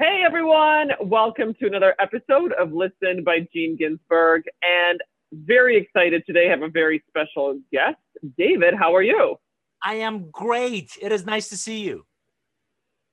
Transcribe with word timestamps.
Hey 0.00 0.24
everyone, 0.26 0.90
welcome 1.02 1.54
to 1.60 1.68
another 1.68 1.94
episode 2.00 2.52
of 2.54 2.72
Listen 2.72 3.22
by 3.22 3.46
Jean 3.54 3.76
Ginsburg. 3.76 4.42
And 4.60 5.00
very 5.32 5.76
excited 5.76 6.24
today, 6.26 6.48
have 6.48 6.62
a 6.62 6.68
very 6.68 7.04
special 7.08 7.60
guest. 7.70 7.94
David, 8.36 8.74
how 8.74 8.92
are 8.92 9.04
you? 9.04 9.36
I 9.84 9.94
am 9.94 10.30
great. 10.32 10.98
It 11.00 11.12
is 11.12 11.24
nice 11.24 11.48
to 11.50 11.56
see 11.56 11.84
you. 11.84 12.04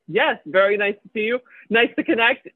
Yes, 0.08 0.38
very 0.48 0.76
nice 0.76 0.96
to 1.04 1.10
see 1.14 1.20
you. 1.20 1.38
Nice 1.70 1.90
to 1.98 2.04
connect 2.04 2.48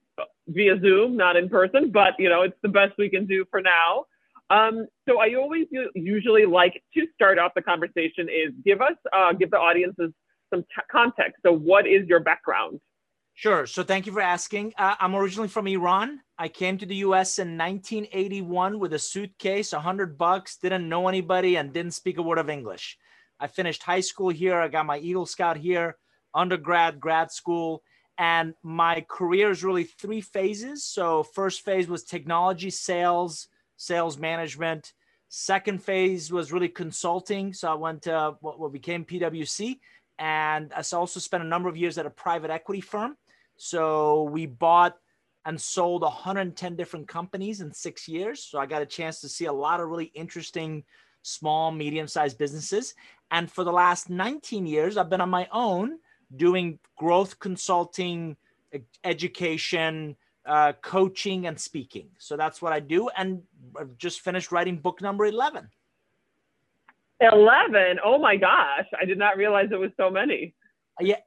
via 0.47 0.79
Zoom, 0.79 1.15
not 1.15 1.35
in 1.35 1.47
person, 1.47 1.91
but 1.91 2.13
you 2.17 2.27
know, 2.27 2.41
it's 2.41 2.57
the 2.63 2.69
best 2.69 2.93
we 2.97 3.11
can 3.11 3.27
do 3.27 3.45
for 3.51 3.61
now. 3.61 4.05
Um, 4.49 4.87
so 5.07 5.19
I 5.19 5.35
always 5.35 5.67
usually 5.93 6.47
like 6.47 6.81
to 6.95 7.05
start 7.13 7.37
off 7.37 7.51
the 7.55 7.61
conversation 7.61 8.27
is 8.27 8.53
give 8.65 8.81
us, 8.81 8.95
uh, 9.13 9.33
give 9.33 9.51
the 9.51 9.59
audiences 9.59 10.09
some 10.51 10.63
t- 10.63 10.81
context. 10.91 11.43
So 11.43 11.51
what 11.55 11.85
is 11.85 12.07
your 12.07 12.21
background? 12.21 12.79
Sure. 13.37 13.67
So 13.67 13.83
thank 13.83 14.05
you 14.05 14.13
for 14.13 14.21
asking. 14.21 14.73
Uh, 14.77 14.95
I'm 14.97 15.13
originally 15.13 15.49
from 15.49 15.67
Iran. 15.67 16.21
I 16.37 16.47
came 16.47 16.77
to 16.77 16.85
the 16.85 16.95
US 17.07 17.37
in 17.37 17.57
1981 17.57 18.79
with 18.79 18.93
a 18.93 18.99
suitcase, 18.99 19.73
100 19.73 20.17
bucks, 20.17 20.55
didn't 20.55 20.87
know 20.87 21.09
anybody, 21.09 21.57
and 21.57 21.73
didn't 21.73 21.91
speak 21.91 22.17
a 22.17 22.21
word 22.21 22.37
of 22.37 22.49
English. 22.49 22.97
I 23.37 23.47
finished 23.47 23.83
high 23.83 23.99
school 23.99 24.29
here. 24.29 24.57
I 24.57 24.69
got 24.69 24.85
my 24.85 24.99
Eagle 24.99 25.25
Scout 25.25 25.57
here, 25.57 25.97
undergrad, 26.33 27.01
grad 27.01 27.29
school. 27.29 27.83
And 28.17 28.53
my 28.63 29.05
career 29.09 29.51
is 29.51 29.65
really 29.65 29.83
three 29.83 30.21
phases. 30.21 30.85
So, 30.85 31.23
first 31.23 31.65
phase 31.65 31.89
was 31.89 32.05
technology, 32.05 32.69
sales, 32.69 33.49
sales 33.75 34.17
management. 34.17 34.93
Second 35.27 35.83
phase 35.83 36.31
was 36.31 36.53
really 36.53 36.69
consulting. 36.69 37.51
So, 37.51 37.69
I 37.69 37.73
went 37.73 38.03
to 38.03 38.37
what 38.39 38.71
became 38.71 39.03
PwC. 39.03 39.79
And 40.17 40.71
I 40.73 40.81
also 40.95 41.19
spent 41.19 41.43
a 41.43 41.45
number 41.45 41.67
of 41.67 41.75
years 41.75 41.97
at 41.97 42.05
a 42.05 42.09
private 42.09 42.49
equity 42.49 42.79
firm. 42.79 43.17
So 43.57 44.23
we 44.23 44.45
bought 44.45 44.97
and 45.45 45.59
sold 45.59 46.01
110 46.01 46.75
different 46.75 47.07
companies 47.07 47.61
in 47.61 47.71
six 47.71 48.07
years. 48.07 48.43
So 48.43 48.59
I 48.59 48.65
got 48.65 48.81
a 48.81 48.85
chance 48.85 49.21
to 49.21 49.29
see 49.29 49.45
a 49.45 49.53
lot 49.53 49.79
of 49.79 49.89
really 49.89 50.11
interesting 50.15 50.83
small, 51.21 51.71
medium 51.71 52.07
sized 52.07 52.37
businesses. 52.37 52.95
And 53.31 53.51
for 53.51 53.63
the 53.63 53.71
last 53.71 54.09
19 54.09 54.65
years, 54.65 54.97
I've 54.97 55.09
been 55.09 55.21
on 55.21 55.29
my 55.29 55.47
own 55.51 55.99
doing 56.35 56.79
growth 56.97 57.39
consulting, 57.39 58.35
education, 59.03 60.15
uh, 60.45 60.73
coaching, 60.81 61.47
and 61.47 61.59
speaking. 61.59 62.09
So 62.17 62.35
that's 62.35 62.61
what 62.61 62.73
I 62.73 62.79
do. 62.79 63.09
And 63.15 63.41
I've 63.79 63.97
just 63.97 64.21
finished 64.21 64.51
writing 64.51 64.77
book 64.77 65.01
number 65.01 65.25
11. 65.25 65.67
11? 67.21 67.99
Oh 68.03 68.17
my 68.17 68.35
gosh. 68.35 68.85
I 68.99 69.05
did 69.05 69.17
not 69.17 69.37
realize 69.37 69.69
it 69.71 69.79
was 69.79 69.91
so 69.97 70.09
many 70.09 70.53
yeah, 70.99 71.17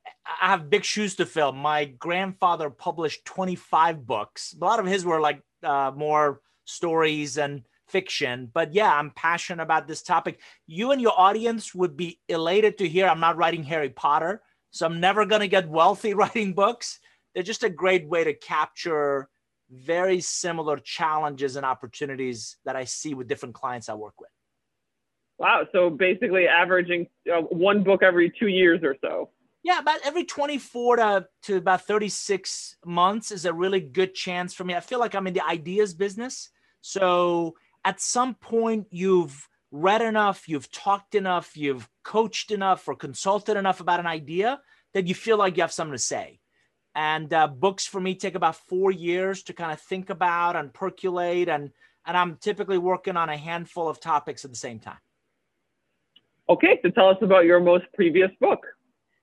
I 0.41 0.48
have 0.48 0.70
big 0.70 0.84
shoes 0.84 1.16
to 1.16 1.27
fill. 1.27 1.52
My 1.52 1.84
grandfather 1.84 2.70
published 2.70 3.24
25 3.24 4.06
books. 4.06 4.55
A 4.58 4.64
lot 4.64 4.80
of 4.80 4.86
his 4.86 5.05
were 5.05 5.20
like 5.20 5.42
uh, 5.62 5.92
more 5.94 6.41
stories 6.64 7.38
and 7.38 7.62
fiction. 7.88 8.50
But 8.52 8.75
yeah, 8.75 8.94
I'm 8.94 9.10
passionate 9.10 9.62
about 9.62 9.88
this 9.88 10.03
topic. 10.03 10.41
You 10.66 10.93
and 10.93 11.00
your 11.00 11.19
audience 11.19 11.75
would 11.75 11.97
be 11.97 12.20
elated 12.28 12.78
to 12.78 12.88
hear 12.88 13.06
I'm 13.06 13.20
not 13.20 13.37
writing 13.37 13.65
Harry 13.65 13.91
Potter. 13.91 14.43
So 14.70 14.87
I'm 14.87 15.00
never 15.00 15.25
going 15.25 15.41
to 15.41 15.48
get 15.48 15.69
wealthy 15.69 16.14
writing 16.14 16.53
books. 16.54 17.00
They're 17.34 17.43
just 17.43 17.64
a 17.64 17.70
great 17.70 18.06
way 18.06 18.25
to 18.25 18.34
capture 18.34 19.28
very 19.70 20.20
similar 20.20 20.78
challenges 20.78 21.56
and 21.56 21.66
opportunities 21.66 22.56
that 22.64 22.76
I 22.76 22.84
see 22.84 23.14
with 23.14 23.28
different 23.28 23.54
clients 23.54 23.88
I 23.88 23.94
work 23.94 24.19
with. 24.20 24.31
Wow. 25.38 25.66
So 25.72 25.91
basically, 25.91 26.48
averaging 26.48 27.06
uh, 27.32 27.43
one 27.43 27.82
book 27.84 28.03
every 28.03 28.32
two 28.38 28.48
years 28.48 28.81
or 28.82 28.97
so. 29.00 29.31
Yeah, 29.62 29.80
about 29.80 30.00
every 30.04 30.24
24 30.24 30.96
to, 30.96 31.26
to 31.42 31.56
about 31.56 31.82
36 31.82 32.76
months 32.84 33.30
is 33.30 33.44
a 33.44 33.52
really 33.52 33.80
good 33.80 34.14
chance 34.14 34.54
for 34.54 34.64
me. 34.64 34.74
I 34.74 34.80
feel 34.80 35.00
like 35.00 35.14
I'm 35.14 35.26
in 35.26 35.34
the 35.34 35.44
ideas 35.44 35.94
business. 35.94 36.50
So 36.80 37.54
at 37.84 38.00
some 38.00 38.34
point, 38.34 38.86
you've 38.91 39.48
read 39.70 40.00
enough, 40.00 40.48
you've 40.48 40.70
talked 40.70 41.14
enough, 41.14 41.56
you've 41.56 41.88
coached 42.02 42.50
enough 42.50 42.88
or 42.88 42.94
consulted 42.94 43.56
enough 43.56 43.80
about 43.80 44.00
an 44.00 44.06
idea 44.06 44.60
that 44.94 45.06
you 45.06 45.14
feel 45.14 45.36
like 45.36 45.56
you 45.56 45.62
have 45.62 45.72
something 45.72 45.92
to 45.92 45.98
say. 45.98 46.40
And 46.94 47.32
uh, 47.32 47.46
books 47.48 47.86
for 47.86 48.00
me 48.00 48.14
take 48.14 48.34
about 48.34 48.56
four 48.56 48.90
years 48.90 49.42
to 49.44 49.52
kind 49.52 49.72
of 49.72 49.80
think 49.80 50.10
about 50.10 50.56
and 50.56 50.72
percolate. 50.72 51.48
And, 51.48 51.70
and 52.06 52.16
I'm 52.16 52.36
typically 52.36 52.78
working 52.78 53.16
on 53.16 53.28
a 53.28 53.36
handful 53.36 53.88
of 53.88 54.00
topics 54.00 54.44
at 54.44 54.50
the 54.50 54.56
same 54.56 54.80
time. 54.80 54.98
Okay, 56.48 56.80
so 56.82 56.90
tell 56.90 57.10
us 57.10 57.19
about 57.20 57.44
your 57.44 57.60
most 57.60 57.84
previous 57.94 58.30
book. 58.40 58.64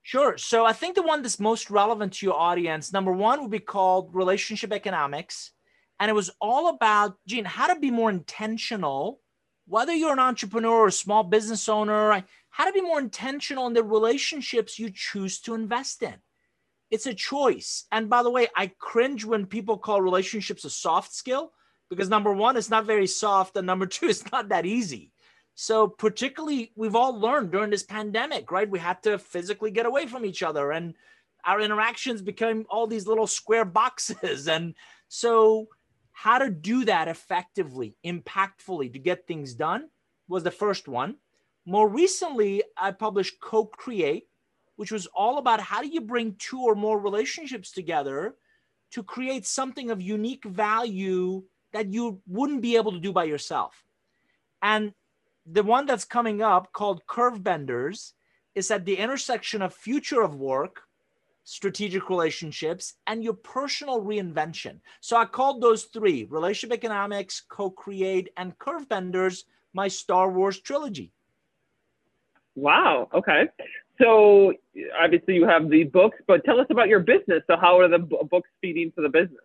Sure. 0.06 0.38
So 0.38 0.64
I 0.64 0.72
think 0.72 0.94
the 0.94 1.02
one 1.02 1.22
that's 1.22 1.40
most 1.40 1.68
relevant 1.68 2.12
to 2.12 2.26
your 2.26 2.38
audience, 2.38 2.92
number 2.92 3.10
one, 3.10 3.42
would 3.42 3.50
be 3.50 3.58
called 3.58 4.14
Relationship 4.14 4.72
Economics. 4.72 5.50
And 5.98 6.08
it 6.08 6.14
was 6.14 6.30
all 6.40 6.68
about, 6.68 7.16
Jean, 7.26 7.44
how 7.44 7.66
to 7.66 7.80
be 7.80 7.90
more 7.90 8.08
intentional, 8.08 9.20
whether 9.66 9.92
you're 9.92 10.12
an 10.12 10.20
entrepreneur 10.20 10.82
or 10.82 10.86
a 10.86 10.92
small 10.92 11.24
business 11.24 11.68
owner, 11.68 12.24
how 12.50 12.66
to 12.66 12.72
be 12.72 12.80
more 12.80 13.00
intentional 13.00 13.66
in 13.66 13.72
the 13.72 13.82
relationships 13.82 14.78
you 14.78 14.90
choose 14.94 15.40
to 15.40 15.54
invest 15.54 16.04
in. 16.04 16.14
It's 16.88 17.06
a 17.06 17.12
choice. 17.12 17.86
And 17.90 18.08
by 18.08 18.22
the 18.22 18.30
way, 18.30 18.46
I 18.54 18.70
cringe 18.78 19.24
when 19.24 19.44
people 19.44 19.76
call 19.76 20.00
relationships 20.00 20.64
a 20.64 20.70
soft 20.70 21.12
skill 21.14 21.50
because 21.90 22.08
number 22.08 22.32
one, 22.32 22.56
it's 22.56 22.70
not 22.70 22.86
very 22.86 23.08
soft. 23.08 23.56
And 23.56 23.66
number 23.66 23.86
two, 23.86 24.06
it's 24.10 24.30
not 24.30 24.50
that 24.50 24.66
easy. 24.66 25.10
So, 25.58 25.88
particularly, 25.88 26.70
we've 26.76 26.94
all 26.94 27.18
learned 27.18 27.50
during 27.50 27.70
this 27.70 27.82
pandemic, 27.82 28.50
right? 28.50 28.68
We 28.68 28.78
had 28.78 29.02
to 29.04 29.18
physically 29.18 29.70
get 29.70 29.86
away 29.86 30.06
from 30.06 30.26
each 30.26 30.42
other, 30.42 30.70
and 30.70 30.94
our 31.46 31.62
interactions 31.62 32.20
became 32.20 32.66
all 32.68 32.86
these 32.86 33.06
little 33.06 33.26
square 33.26 33.64
boxes. 33.64 34.46
And 34.56 34.74
so, 35.08 35.68
how 36.12 36.38
to 36.38 36.50
do 36.50 36.84
that 36.84 37.08
effectively, 37.08 37.96
impactfully 38.04 38.92
to 38.92 38.98
get 38.98 39.26
things 39.26 39.54
done 39.54 39.88
was 40.28 40.42
the 40.42 40.50
first 40.50 40.88
one. 40.88 41.16
More 41.64 41.88
recently, 41.88 42.62
I 42.76 42.90
published 42.90 43.40
Co 43.40 43.64
Create, 43.64 44.28
which 44.76 44.92
was 44.92 45.06
all 45.06 45.38
about 45.38 45.60
how 45.60 45.80
do 45.80 45.88
you 45.88 46.02
bring 46.02 46.36
two 46.38 46.60
or 46.60 46.74
more 46.74 47.00
relationships 47.00 47.72
together 47.72 48.34
to 48.90 49.02
create 49.02 49.46
something 49.46 49.90
of 49.90 50.02
unique 50.02 50.44
value 50.44 51.44
that 51.72 51.94
you 51.94 52.20
wouldn't 52.26 52.60
be 52.60 52.76
able 52.76 52.92
to 52.92 53.00
do 53.00 53.12
by 53.12 53.24
yourself. 53.24 53.82
And 54.60 54.92
the 55.46 55.62
one 55.62 55.86
that's 55.86 56.04
coming 56.04 56.42
up 56.42 56.72
called 56.72 57.06
Curve 57.06 57.42
Benders 57.42 58.14
is 58.54 58.70
at 58.70 58.84
the 58.84 58.96
intersection 58.96 59.62
of 59.62 59.74
future 59.74 60.22
of 60.22 60.34
work, 60.34 60.82
strategic 61.44 62.08
relationships, 62.10 62.94
and 63.06 63.22
your 63.22 63.34
personal 63.34 64.02
reinvention. 64.02 64.80
So 65.00 65.16
I 65.16 65.26
called 65.26 65.62
those 65.62 65.84
three 65.84 66.24
relationship 66.24 66.74
economics, 66.74 67.42
co 67.48 67.70
create, 67.70 68.30
and 68.36 68.58
curve 68.58 68.88
benders 68.88 69.44
my 69.72 69.88
Star 69.88 70.30
Wars 70.30 70.58
trilogy. 70.60 71.12
Wow. 72.56 73.08
Okay. 73.12 73.44
So 74.00 74.54
obviously 75.00 75.34
you 75.34 75.46
have 75.46 75.70
the 75.70 75.84
books, 75.84 76.18
but 76.26 76.44
tell 76.44 76.58
us 76.58 76.66
about 76.70 76.88
your 76.88 77.00
business. 77.00 77.42
So 77.46 77.56
how 77.60 77.78
are 77.78 77.88
the 77.88 77.98
books 77.98 78.48
feeding 78.60 78.90
to 78.96 79.02
the 79.02 79.08
business? 79.08 79.44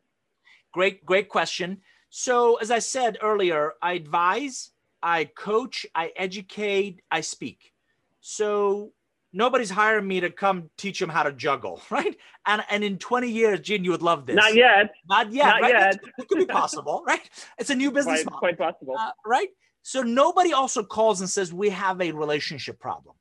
Great, 0.72 1.06
great 1.06 1.28
question. 1.30 1.82
So 2.10 2.56
as 2.56 2.72
I 2.72 2.80
said 2.80 3.18
earlier, 3.22 3.74
I 3.82 3.94
advise 3.94 4.72
I 5.04 5.26
coach, 5.26 5.86
I 5.96 6.12
educate, 6.16 7.02
I 7.10 7.22
speak. 7.22 7.74
So 8.22 8.92
nobody's 9.34 9.70
hiring 9.70 10.08
me 10.08 10.20
to 10.22 10.30
come 10.30 10.70
teach 10.78 11.00
them 11.00 11.10
how 11.10 11.24
to 11.24 11.32
juggle, 11.32 11.82
right? 11.90 12.16
And 12.46 12.64
and 12.70 12.84
in 12.84 12.98
20 12.98 13.30
years, 13.30 13.60
Jean, 13.62 13.84
you 13.84 13.92
would 13.92 14.02
love 14.02 14.26
this. 14.26 14.36
Not 14.36 14.56
yet. 14.56 14.92
Not 15.10 15.32
yet. 15.32 15.46
Not 15.46 15.62
right? 15.62 15.74
yet. 15.74 16.00
It 16.18 16.28
could 16.28 16.38
be 16.38 16.46
possible, 16.46 17.04
right? 17.08 17.28
It's 17.58 17.70
a 17.70 17.76
new 17.76 17.92
business 17.92 18.24
quite, 18.24 18.26
model. 18.26 18.40
Quite 18.40 18.58
possible. 18.58 18.96
Uh, 18.98 19.12
right? 19.26 19.50
So 19.84 20.04
nobody 20.04 20.54
also 20.54 20.84
calls 20.84 21.22
and 21.22 21.30
says 21.30 21.52
we 21.52 21.70
have 21.70 22.02
a 22.02 22.12
relationship 22.12 22.80
problem. 22.80 23.16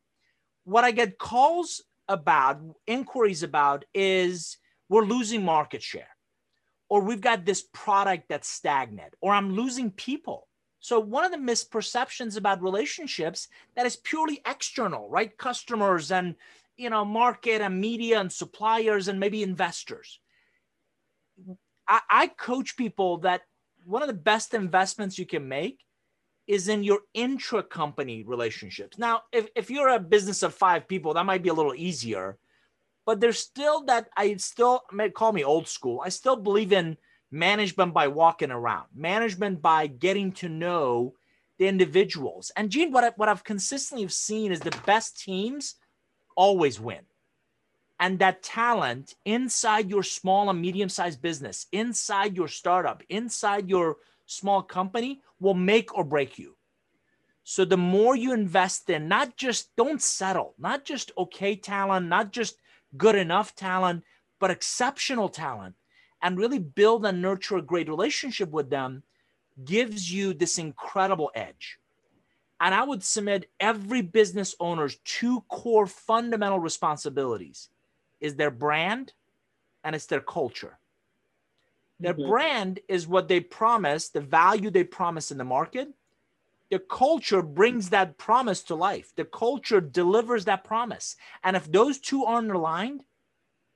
What 0.64 0.84
I 0.84 0.90
get 0.90 1.18
calls 1.18 1.82
about, 2.06 2.60
inquiries 2.86 3.42
about, 3.42 3.86
is 3.94 4.58
we're 4.88 5.04
losing 5.04 5.42
market 5.42 5.82
share, 5.82 6.08
or 6.90 7.00
we've 7.00 7.20
got 7.20 7.46
this 7.46 7.64
product 7.72 8.24
that's 8.28 8.48
stagnant, 8.48 9.14
or 9.22 9.32
I'm 9.32 9.54
losing 9.54 9.90
people 9.90 10.48
so 10.80 10.98
one 10.98 11.24
of 11.24 11.30
the 11.30 11.36
misperceptions 11.36 12.36
about 12.36 12.62
relationships 12.62 13.48
that 13.76 13.86
is 13.86 13.96
purely 13.96 14.40
external, 14.46 15.08
right? 15.08 15.36
Customers 15.36 16.10
and 16.10 16.34
you 16.80 16.88
know, 16.88 17.04
market 17.04 17.60
and 17.60 17.78
media 17.78 18.18
and 18.18 18.32
suppliers 18.32 19.08
and 19.08 19.20
maybe 19.20 19.42
investors. 19.42 20.18
I, 21.86 22.00
I 22.08 22.26
coach 22.28 22.74
people 22.74 23.18
that 23.18 23.42
one 23.84 24.00
of 24.00 24.08
the 24.08 24.14
best 24.14 24.54
investments 24.54 25.18
you 25.18 25.26
can 25.26 25.46
make 25.46 25.84
is 26.46 26.68
in 26.68 26.82
your 26.82 27.00
intra 27.12 27.62
company 27.62 28.24
relationships. 28.24 28.98
Now, 28.98 29.22
if, 29.30 29.48
if 29.54 29.70
you're 29.70 29.90
a 29.90 30.00
business 30.00 30.42
of 30.42 30.54
five 30.54 30.88
people, 30.88 31.12
that 31.14 31.26
might 31.26 31.42
be 31.42 31.50
a 31.50 31.54
little 31.54 31.74
easier, 31.74 32.38
but 33.04 33.20
there's 33.20 33.38
still 33.38 33.84
that 33.84 34.08
I 34.16 34.36
still 34.36 34.80
may 34.90 35.10
call 35.10 35.32
me 35.32 35.44
old 35.44 35.68
school. 35.68 36.00
I 36.02 36.08
still 36.08 36.36
believe 36.36 36.72
in 36.72 36.96
management 37.30 37.94
by 37.94 38.08
walking 38.08 38.50
around, 38.50 38.86
management 38.94 39.62
by 39.62 39.86
getting 39.86 40.32
to 40.32 40.48
know 40.48 41.14
the 41.58 41.68
individuals. 41.68 42.50
And 42.56 42.70
Jean, 42.70 42.90
what, 42.90 43.04
I, 43.04 43.10
what 43.16 43.28
I've 43.28 43.44
consistently 43.44 44.08
seen 44.08 44.50
is 44.50 44.60
the 44.60 44.76
best 44.86 45.20
teams 45.20 45.76
always 46.34 46.80
win. 46.80 47.00
And 48.00 48.18
that 48.18 48.42
talent 48.42 49.14
inside 49.26 49.90
your 49.90 50.02
small 50.02 50.48
and 50.48 50.60
medium 50.60 50.88
sized 50.88 51.20
business, 51.20 51.66
inside 51.70 52.34
your 52.34 52.48
startup, 52.48 53.02
inside 53.10 53.68
your 53.68 53.98
small 54.24 54.62
company 54.62 55.20
will 55.38 55.54
make 55.54 55.94
or 55.94 56.02
break 56.02 56.38
you. 56.38 56.56
So 57.44 57.64
the 57.64 57.76
more 57.76 58.16
you 58.16 58.32
invest 58.32 58.88
in, 58.88 59.08
not 59.08 59.36
just 59.36 59.74
don't 59.76 60.00
settle, 60.00 60.54
not 60.58 60.84
just 60.84 61.12
okay 61.18 61.56
talent, 61.56 62.06
not 62.06 62.32
just 62.32 62.56
good 62.96 63.16
enough 63.16 63.54
talent, 63.54 64.04
but 64.38 64.50
exceptional 64.50 65.28
talent, 65.28 65.74
and 66.22 66.38
really 66.38 66.58
build 66.58 67.04
and 67.06 67.22
nurture 67.22 67.56
a 67.56 67.62
great 67.62 67.88
relationship 67.88 68.50
with 68.50 68.70
them 68.70 69.02
gives 69.64 70.12
you 70.12 70.34
this 70.34 70.58
incredible 70.58 71.30
edge. 71.34 71.78
And 72.60 72.74
I 72.74 72.84
would 72.84 73.02
submit 73.02 73.50
every 73.58 74.02
business 74.02 74.54
owner's 74.60 74.96
two 75.04 75.42
core 75.48 75.86
fundamental 75.86 76.58
responsibilities 76.58 77.70
is 78.20 78.36
their 78.36 78.50
brand 78.50 79.14
and 79.82 79.96
it's 79.96 80.06
their 80.06 80.20
culture. 80.20 80.78
Their 82.00 82.14
mm-hmm. 82.14 82.28
brand 82.28 82.80
is 82.88 83.08
what 83.08 83.28
they 83.28 83.40
promise, 83.40 84.08
the 84.08 84.20
value 84.20 84.70
they 84.70 84.84
promise 84.84 85.30
in 85.30 85.38
the 85.38 85.44
market. 85.44 85.88
The 86.70 86.78
culture 86.78 87.42
brings 87.42 87.90
that 87.90 88.16
promise 88.16 88.62
to 88.64 88.74
life. 88.74 89.12
The 89.16 89.24
culture 89.24 89.80
delivers 89.80 90.44
that 90.44 90.64
promise. 90.64 91.16
And 91.42 91.56
if 91.56 91.70
those 91.70 91.98
two 91.98 92.24
aren't 92.24 92.50
aligned, 92.50 93.04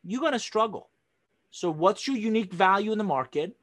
you're 0.05 0.20
going 0.20 0.32
to 0.32 0.38
struggle. 0.38 0.90
So, 1.56 1.71
what's 1.71 2.09
your 2.09 2.17
unique 2.17 2.53
value 2.53 2.91
in 2.91 2.99
the 2.99 3.05
market? 3.05 3.56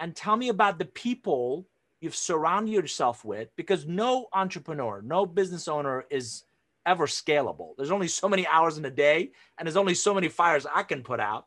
And 0.00 0.16
tell 0.16 0.38
me 0.38 0.48
about 0.48 0.78
the 0.78 0.86
people 0.86 1.68
you've 2.00 2.16
surrounded 2.16 2.72
yourself 2.72 3.26
with, 3.26 3.54
because 3.56 3.84
no 3.84 4.28
entrepreneur, 4.32 5.02
no 5.02 5.26
business 5.26 5.68
owner 5.68 6.06
is 6.08 6.44
ever 6.86 7.06
scalable. 7.06 7.76
There's 7.76 7.90
only 7.90 8.08
so 8.08 8.26
many 8.26 8.46
hours 8.46 8.78
in 8.78 8.86
a 8.86 8.90
day, 8.90 9.32
and 9.58 9.66
there's 9.66 9.76
only 9.76 9.92
so 9.92 10.14
many 10.14 10.30
fires 10.30 10.64
I 10.74 10.82
can 10.82 11.02
put 11.02 11.20
out. 11.20 11.44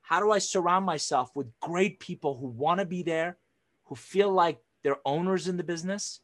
How 0.00 0.20
do 0.20 0.30
I 0.30 0.38
surround 0.38 0.86
myself 0.86 1.36
with 1.36 1.52
great 1.60 2.00
people 2.00 2.38
who 2.38 2.46
want 2.46 2.80
to 2.80 2.86
be 2.86 3.02
there, 3.02 3.36
who 3.84 3.96
feel 3.96 4.32
like 4.32 4.58
they're 4.82 5.06
owners 5.06 5.48
in 5.48 5.58
the 5.58 5.64
business, 5.64 6.20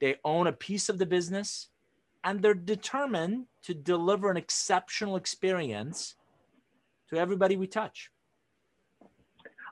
they 0.00 0.16
own 0.24 0.46
a 0.46 0.52
piece 0.52 0.88
of 0.88 0.96
the 0.96 1.04
business, 1.04 1.68
and 2.24 2.40
they're 2.40 2.54
determined 2.54 3.48
to 3.64 3.74
deliver 3.74 4.30
an 4.30 4.38
exceptional 4.38 5.16
experience 5.16 6.14
to 7.10 7.18
everybody 7.18 7.56
we 7.58 7.66
touch? 7.66 8.10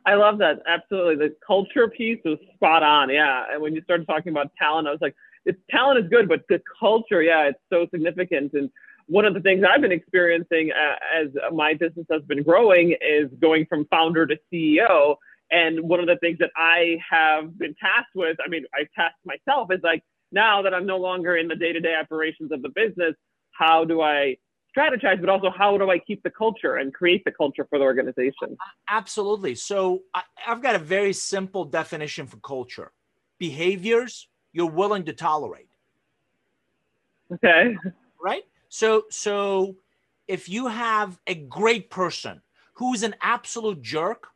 I 0.05 0.15
love 0.15 0.39
that. 0.39 0.63
Absolutely. 0.67 1.17
The 1.17 1.35
culture 1.47 1.89
piece 1.89 2.19
was 2.25 2.39
spot 2.55 2.83
on. 2.83 3.11
Yeah. 3.11 3.45
And 3.53 3.63
when 3.63 3.75
you 3.75 3.83
started 3.83 4.07
talking 4.07 4.33
about 4.33 4.51
talent, 4.59 4.89
I 4.89 4.91
was 4.91 5.01
like, 5.01 5.15
it's 5.45 5.59
talent 5.71 6.05
is 6.05 6.11
good, 6.11 6.29
but 6.29 6.43
the 6.49 6.61
culture, 6.79 7.23
yeah, 7.23 7.49
it's 7.49 7.59
so 7.71 7.87
significant. 7.93 8.53
And 8.55 8.71
one 9.07 9.25
of 9.25 9.35
the 9.35 9.41
things 9.41 9.65
I've 9.69 9.81
been 9.81 9.93
experiencing 9.93 10.71
uh, 10.73 10.95
as 11.15 11.29
my 11.53 11.75
business 11.75 12.07
has 12.11 12.23
been 12.23 12.43
growing 12.43 12.93
is 13.01 13.29
going 13.41 13.67
from 13.67 13.87
founder 13.87 14.27
to 14.27 14.37
CEO. 14.53 15.17
And 15.51 15.81
one 15.83 16.01
of 16.01 16.07
the 16.07 16.17
things 16.17 16.39
that 16.39 16.51
I 16.57 16.99
have 17.11 17.59
been 17.59 17.75
tasked 17.75 18.15
with, 18.15 18.39
I 18.45 18.49
mean, 18.49 18.65
I 18.75 18.87
tasked 18.97 19.19
myself 19.25 19.69
is 19.71 19.81
like, 19.83 20.03
now 20.31 20.63
that 20.63 20.73
I'm 20.73 20.87
no 20.87 20.97
longer 20.97 21.37
in 21.37 21.47
the 21.49 21.57
day 21.57 21.73
to 21.73 21.81
day 21.81 21.95
operations 21.95 22.53
of 22.53 22.63
the 22.63 22.71
business, 22.71 23.15
how 23.51 23.85
do 23.85 24.01
I 24.01 24.37
strategize, 24.77 25.21
but 25.21 25.29
also 25.29 25.51
how 25.51 25.77
do 25.79 25.91
I 25.91 25.99
keep 25.99 26.23
the 26.23 26.31
culture 26.31 26.77
and 26.77 26.93
create 26.93 27.25
the 27.25 27.33
culture 27.33 27.67
for 27.69 27.79
the 27.79 27.85
organization? 27.85 28.57
Absolutely. 28.89 29.55
So 29.55 30.03
I, 30.15 30.23
I've 30.47 30.63
got 30.63 30.75
a 30.75 30.79
very 30.79 31.13
simple 31.13 31.65
definition 31.65 32.27
for 32.27 32.39
culture 32.39 32.93
behaviors 33.39 34.29
you're 34.53 34.71
willing 34.71 35.05
to 35.05 35.13
tolerate. 35.13 35.69
Okay. 37.33 37.77
Right? 38.23 38.45
So 38.69 39.05
so 39.11 39.77
if 40.29 40.49
you 40.49 40.69
have 40.69 41.19
a 41.27 41.35
great 41.35 41.91
person 41.91 42.41
who's 42.75 43.03
an 43.03 43.15
absolute 43.21 43.83
jerk, 43.83 44.29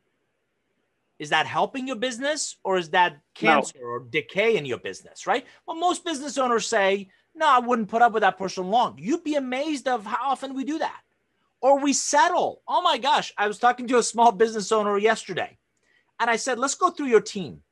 is 1.19 1.31
that 1.31 1.47
helping 1.47 1.87
your 1.87 1.97
business 1.97 2.57
or 2.65 2.77
is 2.77 2.91
that 2.91 3.19
cancer 3.35 3.79
no. 3.81 3.87
or 3.87 4.01
decay 4.11 4.57
in 4.57 4.67
your 4.67 4.79
business, 4.79 5.27
right? 5.27 5.47
Well, 5.67 5.77
most 5.77 6.05
business 6.05 6.37
owners 6.37 6.67
say, 6.67 7.09
no, 7.37 7.47
I 7.47 7.59
wouldn't 7.59 7.89
put 7.89 8.03
up 8.03 8.13
with 8.13 8.23
that 8.23 8.39
person 8.39 8.71
long. 8.71 8.97
You'd 8.99 9.25
be 9.25 9.35
amazed 9.35 9.87
of 9.87 10.07
how 10.07 10.31
often 10.31 10.55
we 10.55 10.65
do 10.65 10.79
that. 10.79 11.01
Or 11.61 11.79
we 11.79 11.93
settle. 11.93 12.63
Oh 12.67 12.83
my 12.83 12.99
gosh, 12.99 13.33
I 13.37 13.47
was 13.47 13.59
talking 13.59 13.87
to 13.89 13.99
a 13.99 14.03
small 14.03 14.33
business 14.33 14.73
owner 14.73 14.99
yesterday 14.99 15.59
and 16.19 16.31
I 16.31 16.37
said, 16.37 16.59
let's 16.59 16.75
go 16.75 16.91
through 16.91 17.07
your 17.07 17.21
team. 17.21 17.63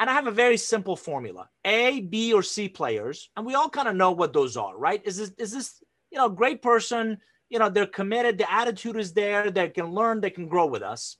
And 0.00 0.10
I 0.10 0.14
have 0.14 0.26
a 0.26 0.32
very 0.32 0.56
simple 0.56 0.96
formula 0.96 1.48
A, 1.64 2.00
B, 2.00 2.32
or 2.32 2.42
C 2.42 2.68
players. 2.68 3.30
And 3.36 3.46
we 3.46 3.54
all 3.54 3.68
kind 3.68 3.88
of 3.88 3.96
know 3.96 4.12
what 4.12 4.32
those 4.32 4.56
are, 4.56 4.76
right? 4.76 5.00
Is 5.04 5.16
this, 5.18 5.32
is 5.38 5.52
this, 5.52 5.82
you 6.10 6.18
know, 6.18 6.28
great 6.28 6.62
person, 6.62 7.18
you 7.48 7.58
know, 7.58 7.68
they're 7.68 7.86
committed, 7.86 8.38
the 8.38 8.52
attitude 8.52 8.96
is 8.96 9.12
there, 9.12 9.50
they 9.50 9.68
can 9.68 9.92
learn, 9.92 10.20
they 10.20 10.30
can 10.30 10.48
grow 10.48 10.66
with 10.66 10.82
us. 10.82 11.18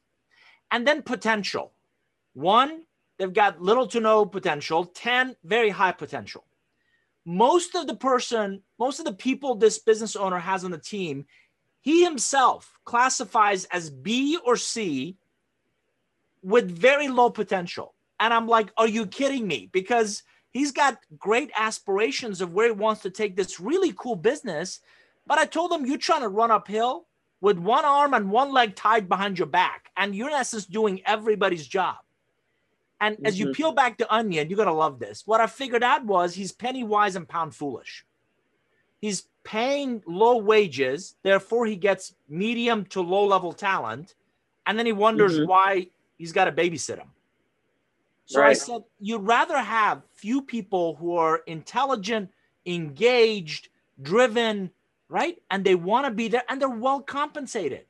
And 0.70 0.86
then 0.86 1.02
potential. 1.02 1.72
One, 2.32 2.82
they've 3.18 3.32
got 3.32 3.60
little 3.60 3.86
to 3.88 4.00
no 4.00 4.24
potential, 4.24 4.86
10, 4.86 5.36
very 5.44 5.68
high 5.68 5.92
potential. 5.92 6.44
Most 7.24 7.74
of 7.74 7.86
the 7.86 7.96
person, 7.96 8.62
most 8.78 8.98
of 8.98 9.04
the 9.04 9.12
people 9.12 9.54
this 9.54 9.78
business 9.78 10.16
owner 10.16 10.38
has 10.38 10.64
on 10.64 10.70
the 10.70 10.78
team, 10.78 11.26
he 11.80 12.04
himself 12.04 12.78
classifies 12.84 13.64
as 13.66 13.90
B 13.90 14.38
or 14.44 14.56
C 14.56 15.16
with 16.42 16.70
very 16.70 17.08
low 17.08 17.30
potential. 17.30 17.94
And 18.18 18.32
I'm 18.32 18.48
like, 18.48 18.72
are 18.76 18.88
you 18.88 19.06
kidding 19.06 19.46
me? 19.46 19.68
Because 19.72 20.22
he's 20.50 20.72
got 20.72 20.98
great 21.18 21.50
aspirations 21.56 22.40
of 22.40 22.52
where 22.52 22.66
he 22.66 22.72
wants 22.72 23.02
to 23.02 23.10
take 23.10 23.36
this 23.36 23.60
really 23.60 23.92
cool 23.96 24.16
business. 24.16 24.80
But 25.26 25.38
I 25.38 25.44
told 25.44 25.72
him, 25.72 25.86
you're 25.86 25.98
trying 25.98 26.22
to 26.22 26.28
run 26.28 26.50
uphill 26.50 27.06
with 27.40 27.58
one 27.58 27.84
arm 27.84 28.14
and 28.14 28.30
one 28.30 28.52
leg 28.52 28.76
tied 28.76 29.08
behind 29.08 29.38
your 29.38 29.46
back. 29.48 29.90
And 29.96 30.14
you're 30.14 30.28
in 30.28 30.34
essence 30.34 30.66
doing 30.66 31.02
everybody's 31.04 31.66
job. 31.66 31.96
And 33.02 33.16
mm-hmm. 33.16 33.26
as 33.26 33.38
you 33.38 33.46
mm-hmm. 33.46 33.52
peel 33.52 33.72
back 33.72 33.98
the 33.98 34.12
onion, 34.14 34.48
you're 34.48 34.56
gonna 34.56 34.72
love 34.72 34.98
this. 35.00 35.26
What 35.26 35.40
I 35.40 35.48
figured 35.48 35.82
out 35.82 36.04
was 36.06 36.34
he's 36.34 36.52
penny 36.52 36.84
wise 36.84 37.16
and 37.16 37.28
pound 37.28 37.54
foolish. 37.54 38.06
He's 39.00 39.26
paying 39.42 40.02
low 40.06 40.36
wages, 40.36 41.16
therefore 41.24 41.66
he 41.66 41.74
gets 41.74 42.14
medium 42.28 42.84
to 42.86 43.00
low 43.00 43.26
level 43.26 43.52
talent, 43.52 44.14
and 44.66 44.78
then 44.78 44.86
he 44.86 44.92
wonders 44.92 45.36
mm-hmm. 45.36 45.50
why 45.50 45.88
he's 46.16 46.30
got 46.30 46.44
to 46.44 46.52
babysit 46.52 46.98
him. 46.98 47.10
So 48.26 48.40
right. 48.40 48.50
I 48.50 48.52
said, 48.52 48.84
you'd 49.00 49.26
rather 49.26 49.58
have 49.58 50.02
few 50.14 50.40
people 50.40 50.94
who 50.94 51.16
are 51.16 51.42
intelligent, 51.48 52.30
engaged, 52.64 53.68
driven, 54.00 54.70
right? 55.08 55.42
And 55.50 55.64
they 55.64 55.74
want 55.74 56.06
to 56.06 56.12
be 56.12 56.28
there 56.28 56.44
and 56.48 56.60
they're 56.60 56.68
well 56.68 57.00
compensated 57.00 57.84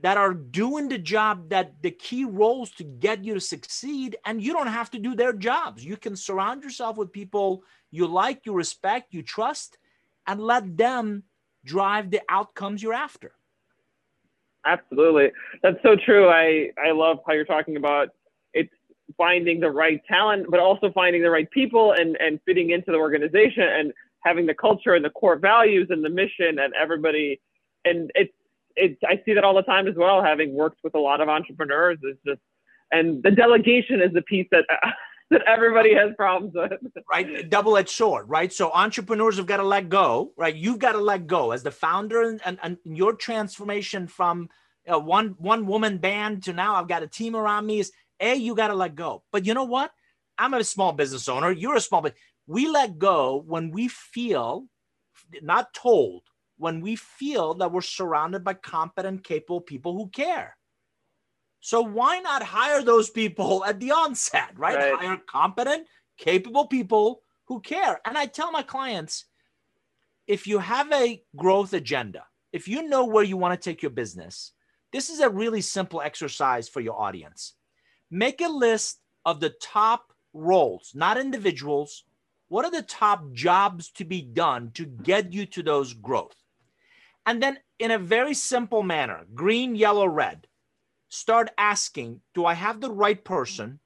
that 0.00 0.16
are 0.16 0.34
doing 0.34 0.88
the 0.88 0.98
job 0.98 1.48
that 1.50 1.80
the 1.82 1.90
key 1.90 2.24
roles 2.24 2.70
to 2.72 2.84
get 2.84 3.24
you 3.24 3.34
to 3.34 3.40
succeed 3.40 4.16
and 4.24 4.42
you 4.42 4.52
don't 4.52 4.66
have 4.66 4.90
to 4.90 4.98
do 4.98 5.14
their 5.14 5.32
jobs. 5.32 5.84
You 5.84 5.96
can 5.96 6.16
surround 6.16 6.62
yourself 6.62 6.96
with 6.96 7.12
people 7.12 7.62
you 7.90 8.06
like 8.06 8.40
you 8.44 8.52
respect 8.52 9.14
you 9.14 9.22
trust 9.22 9.78
and 10.26 10.40
let 10.40 10.76
them 10.76 11.22
drive 11.64 12.10
the 12.10 12.20
outcomes 12.28 12.82
you're 12.82 12.92
after. 12.92 13.32
Absolutely. 14.66 15.30
That's 15.62 15.78
so 15.82 15.96
true. 15.96 16.28
I 16.28 16.70
i 16.82 16.90
love 16.90 17.18
how 17.26 17.34
you're 17.34 17.44
talking 17.44 17.76
about 17.76 18.08
it's 18.52 18.72
finding 19.16 19.60
the 19.60 19.70
right 19.70 20.00
talent 20.08 20.46
but 20.50 20.60
also 20.60 20.90
finding 20.92 21.22
the 21.22 21.30
right 21.30 21.50
people 21.50 21.92
and 21.92 22.16
and 22.16 22.40
fitting 22.46 22.70
into 22.70 22.90
the 22.90 22.96
organization 22.96 23.62
and 23.62 23.92
having 24.24 24.46
the 24.46 24.54
culture 24.54 24.94
and 24.94 25.04
the 25.04 25.10
core 25.10 25.36
values 25.36 25.88
and 25.90 26.04
the 26.04 26.08
mission 26.08 26.58
and 26.58 26.72
everybody. 26.80 27.40
And 27.84 28.10
it's 28.14 28.32
it, 28.76 28.98
I 29.06 29.20
see 29.24 29.34
that 29.34 29.44
all 29.44 29.54
the 29.54 29.62
time 29.62 29.86
as 29.86 29.94
well. 29.96 30.22
Having 30.22 30.52
worked 30.54 30.78
with 30.82 30.94
a 30.94 30.98
lot 30.98 31.20
of 31.20 31.28
entrepreneurs, 31.28 31.98
is 32.02 32.16
just 32.26 32.40
and 32.90 33.22
the 33.22 33.30
delegation 33.30 34.00
is 34.00 34.12
the 34.12 34.22
piece 34.22 34.46
that 34.50 34.64
that 35.30 35.42
everybody 35.46 35.94
has 35.94 36.10
problems 36.16 36.54
with. 36.54 36.72
Right, 37.10 37.48
double-edged 37.48 37.88
sword. 37.88 38.28
Right, 38.28 38.52
so 38.52 38.70
entrepreneurs 38.72 39.36
have 39.36 39.46
got 39.46 39.58
to 39.58 39.64
let 39.64 39.88
go. 39.88 40.32
Right, 40.36 40.54
you've 40.54 40.78
got 40.78 40.92
to 40.92 40.98
let 40.98 41.26
go 41.26 41.52
as 41.52 41.62
the 41.62 41.70
founder, 41.70 42.22
and, 42.22 42.40
and, 42.44 42.58
and 42.62 42.78
your 42.84 43.14
transformation 43.14 44.06
from 44.06 44.48
a 44.86 44.98
one 44.98 45.34
one 45.38 45.66
woman 45.66 45.98
band 45.98 46.44
to 46.44 46.52
now 46.52 46.74
I've 46.74 46.88
got 46.88 47.02
a 47.02 47.08
team 47.08 47.34
around 47.34 47.66
me 47.66 47.80
is 47.80 47.92
a 48.20 48.34
you 48.34 48.54
got 48.54 48.68
to 48.68 48.74
let 48.74 48.94
go. 48.94 49.22
But 49.32 49.46
you 49.46 49.54
know 49.54 49.64
what? 49.64 49.90
I'm 50.36 50.54
a 50.54 50.64
small 50.64 50.92
business 50.92 51.28
owner. 51.28 51.50
You're 51.52 51.76
a 51.76 51.80
small, 51.80 52.02
but 52.02 52.14
we 52.46 52.68
let 52.68 52.98
go 52.98 53.42
when 53.46 53.70
we 53.70 53.88
feel 53.88 54.66
not 55.42 55.72
told 55.72 56.22
when 56.64 56.80
we 56.80 56.96
feel 56.96 57.52
that 57.52 57.70
we're 57.70 57.82
surrounded 57.82 58.42
by 58.42 58.54
competent, 58.54 59.22
capable 59.22 59.60
people 59.60 59.92
who 59.92 60.08
care. 60.08 60.56
So 61.60 61.82
why 61.82 62.20
not 62.20 62.42
hire 62.42 62.80
those 62.80 63.10
people 63.10 63.62
at 63.68 63.80
the 63.80 63.90
onset, 63.90 64.52
right? 64.56 64.74
right? 64.74 64.94
Hire 64.94 65.20
competent, 65.28 65.86
capable 66.16 66.66
people 66.66 67.20
who 67.48 67.60
care. 67.60 68.00
And 68.06 68.16
I 68.16 68.24
tell 68.24 68.50
my 68.50 68.62
clients 68.62 69.26
if 70.26 70.46
you 70.46 70.58
have 70.58 70.90
a 70.90 71.22
growth 71.36 71.74
agenda, 71.74 72.24
if 72.50 72.66
you 72.66 72.88
know 72.88 73.04
where 73.04 73.24
you 73.24 73.36
want 73.36 73.60
to 73.60 73.62
take 73.62 73.82
your 73.82 73.90
business, 73.90 74.52
this 74.90 75.10
is 75.10 75.20
a 75.20 75.28
really 75.28 75.60
simple 75.60 76.00
exercise 76.00 76.66
for 76.66 76.80
your 76.80 76.98
audience. 76.98 77.56
Make 78.10 78.40
a 78.40 78.48
list 78.48 79.00
of 79.26 79.38
the 79.38 79.52
top 79.60 80.14
roles, 80.32 80.92
not 80.94 81.18
individuals. 81.18 82.04
What 82.48 82.64
are 82.64 82.70
the 82.70 82.80
top 82.80 83.32
jobs 83.34 83.90
to 83.96 84.06
be 84.06 84.22
done 84.22 84.70
to 84.76 84.86
get 84.86 85.30
you 85.30 85.44
to 85.44 85.62
those 85.62 85.92
growth? 85.92 86.36
And 87.26 87.42
then, 87.42 87.58
in 87.78 87.90
a 87.90 87.98
very 87.98 88.34
simple 88.34 88.82
manner 88.82 89.24
green, 89.34 89.74
yellow, 89.74 90.06
red 90.06 90.46
start 91.08 91.50
asking 91.56 92.20
Do 92.34 92.44
I 92.44 92.54
have 92.54 92.80
the 92.80 92.90
right 92.90 93.22
person 93.22 93.80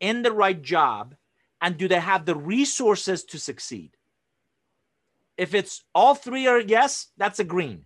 in 0.00 0.22
the 0.22 0.32
right 0.32 0.60
job? 0.60 1.14
And 1.60 1.76
do 1.76 1.88
they 1.88 2.00
have 2.00 2.24
the 2.24 2.36
resources 2.36 3.24
to 3.24 3.38
succeed? 3.38 3.96
If 5.36 5.54
it's 5.54 5.84
all 5.94 6.14
three 6.14 6.46
are 6.46 6.60
yes, 6.60 7.08
that's 7.16 7.40
a 7.40 7.44
green. 7.44 7.84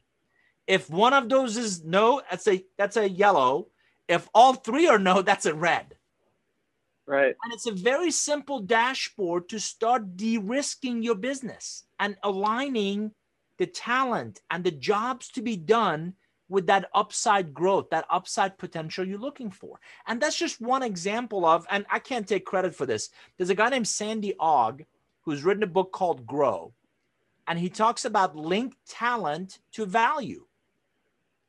If 0.67 0.89
one 0.89 1.13
of 1.13 1.29
those 1.29 1.57
is 1.57 1.85
no, 1.85 2.23
that's 2.31 2.47
a 2.49 2.65
that's 2.79 2.97
a 2.97 3.09
yellow. 3.09 3.69
If 4.09 4.29
all 4.35 4.55
three 4.55 4.89
are 4.89 4.99
no, 4.99 5.23
that's 5.29 5.47
a 5.47 5.55
red. 5.55 5.97
Right. 7.07 7.35
And 7.45 7.53
it's 7.53 7.67
a 7.67 7.73
very 7.73 8.11
simple 8.11 8.61
dashboard 8.61 9.49
to 9.49 9.59
start 9.59 10.17
de-risking 10.17 11.03
your 11.03 11.17
business 11.17 11.85
and 11.99 12.17
aligning 12.23 13.11
the 13.59 13.67
talent 13.67 14.41
and 14.51 14.65
the 14.65 14.71
jobs 14.71 15.29
to 15.29 15.43
be 15.43 15.57
done 15.57 16.15
with 16.49 16.67
that 16.67 16.91
upside 16.95 17.55
growth, 17.55 17.89
that 17.91 18.05
upside 18.11 18.59
potential 18.59 19.07
you're 19.07 19.19
looking 19.19 19.51
for. 19.51 19.81
And 20.07 20.21
that's 20.21 20.37
just 20.37 20.61
one 20.61 20.83
example 20.83 21.47
of, 21.47 21.67
and 21.71 21.87
I 21.91 21.99
can't 21.99 22.29
take 22.29 22.45
credit 22.45 22.75
for 22.75 22.85
this. 22.85 23.09
There's 23.37 23.51
a 23.51 23.55
guy 23.55 23.71
named 23.71 23.89
Sandy 23.89 24.35
Ogg 24.39 24.85
who's 25.23 25.45
written 25.45 25.63
a 25.63 25.69
book 25.69 25.93
called 25.93 26.27
Grow, 26.27 26.75
and 27.47 27.59
he 27.59 27.71
talks 27.71 28.05
about 28.05 28.37
link 28.37 28.75
talent 28.87 29.61
to 29.73 29.87
value. 29.87 30.45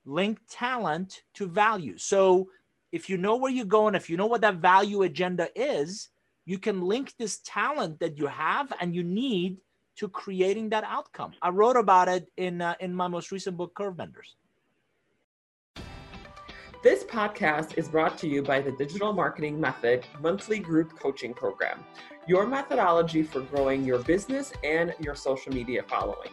Link 0.05 0.39
talent 0.50 1.24
to 1.33 1.48
value. 1.48 1.98
So 1.98 2.50
if 2.91 3.10
you 3.10 3.17
know 3.17 3.36
where 3.36 3.51
you're 3.51 3.65
going, 3.65 3.95
if 3.95 4.10
you 4.10 4.17
know 4.17 4.27
what 4.27 4.41
that 4.41 4.55
value 4.55 5.01
agenda 5.01 5.50
is, 5.55 6.10
you 6.45 6.60
can 6.60 6.81
link 6.81 7.13
this 7.17 7.39
talent 7.43 8.00
that 8.00 8.17
you 8.17 8.27
have 8.27 8.72
and 8.79 8.93
you 8.93 9.03
need 9.03 9.57
to 9.97 10.07
creating 10.07 10.69
that 10.69 10.83
outcome. 10.83 11.33
I 11.41 11.50
wrote 11.50 11.77
about 11.77 12.07
it 12.07 12.31
in 12.38 12.62
uh, 12.62 12.75
in 12.79 12.93
my 12.93 13.07
most 13.07 13.31
recent 13.31 13.57
book, 13.57 13.73
Curve 13.75 13.97
Benders. 13.97 14.35
This 16.83 17.05
podcast 17.05 17.77
is 17.77 17.88
brought 17.88 18.17
to 18.17 18.27
you 18.27 18.41
by 18.41 18.59
the 18.59 18.73
Digital 18.73 19.13
Marketing 19.13 19.57
Method 19.57 20.05
monthly 20.21 20.59
group 20.59 21.00
coaching 21.00 21.33
program, 21.33 21.81
your 22.27 22.45
methodology 22.45 23.23
for 23.23 23.39
growing 23.39 23.85
your 23.85 24.00
business 24.00 24.51
and 24.65 24.93
your 25.00 25.15
social 25.15 25.53
media 25.53 25.81
following. 25.83 26.29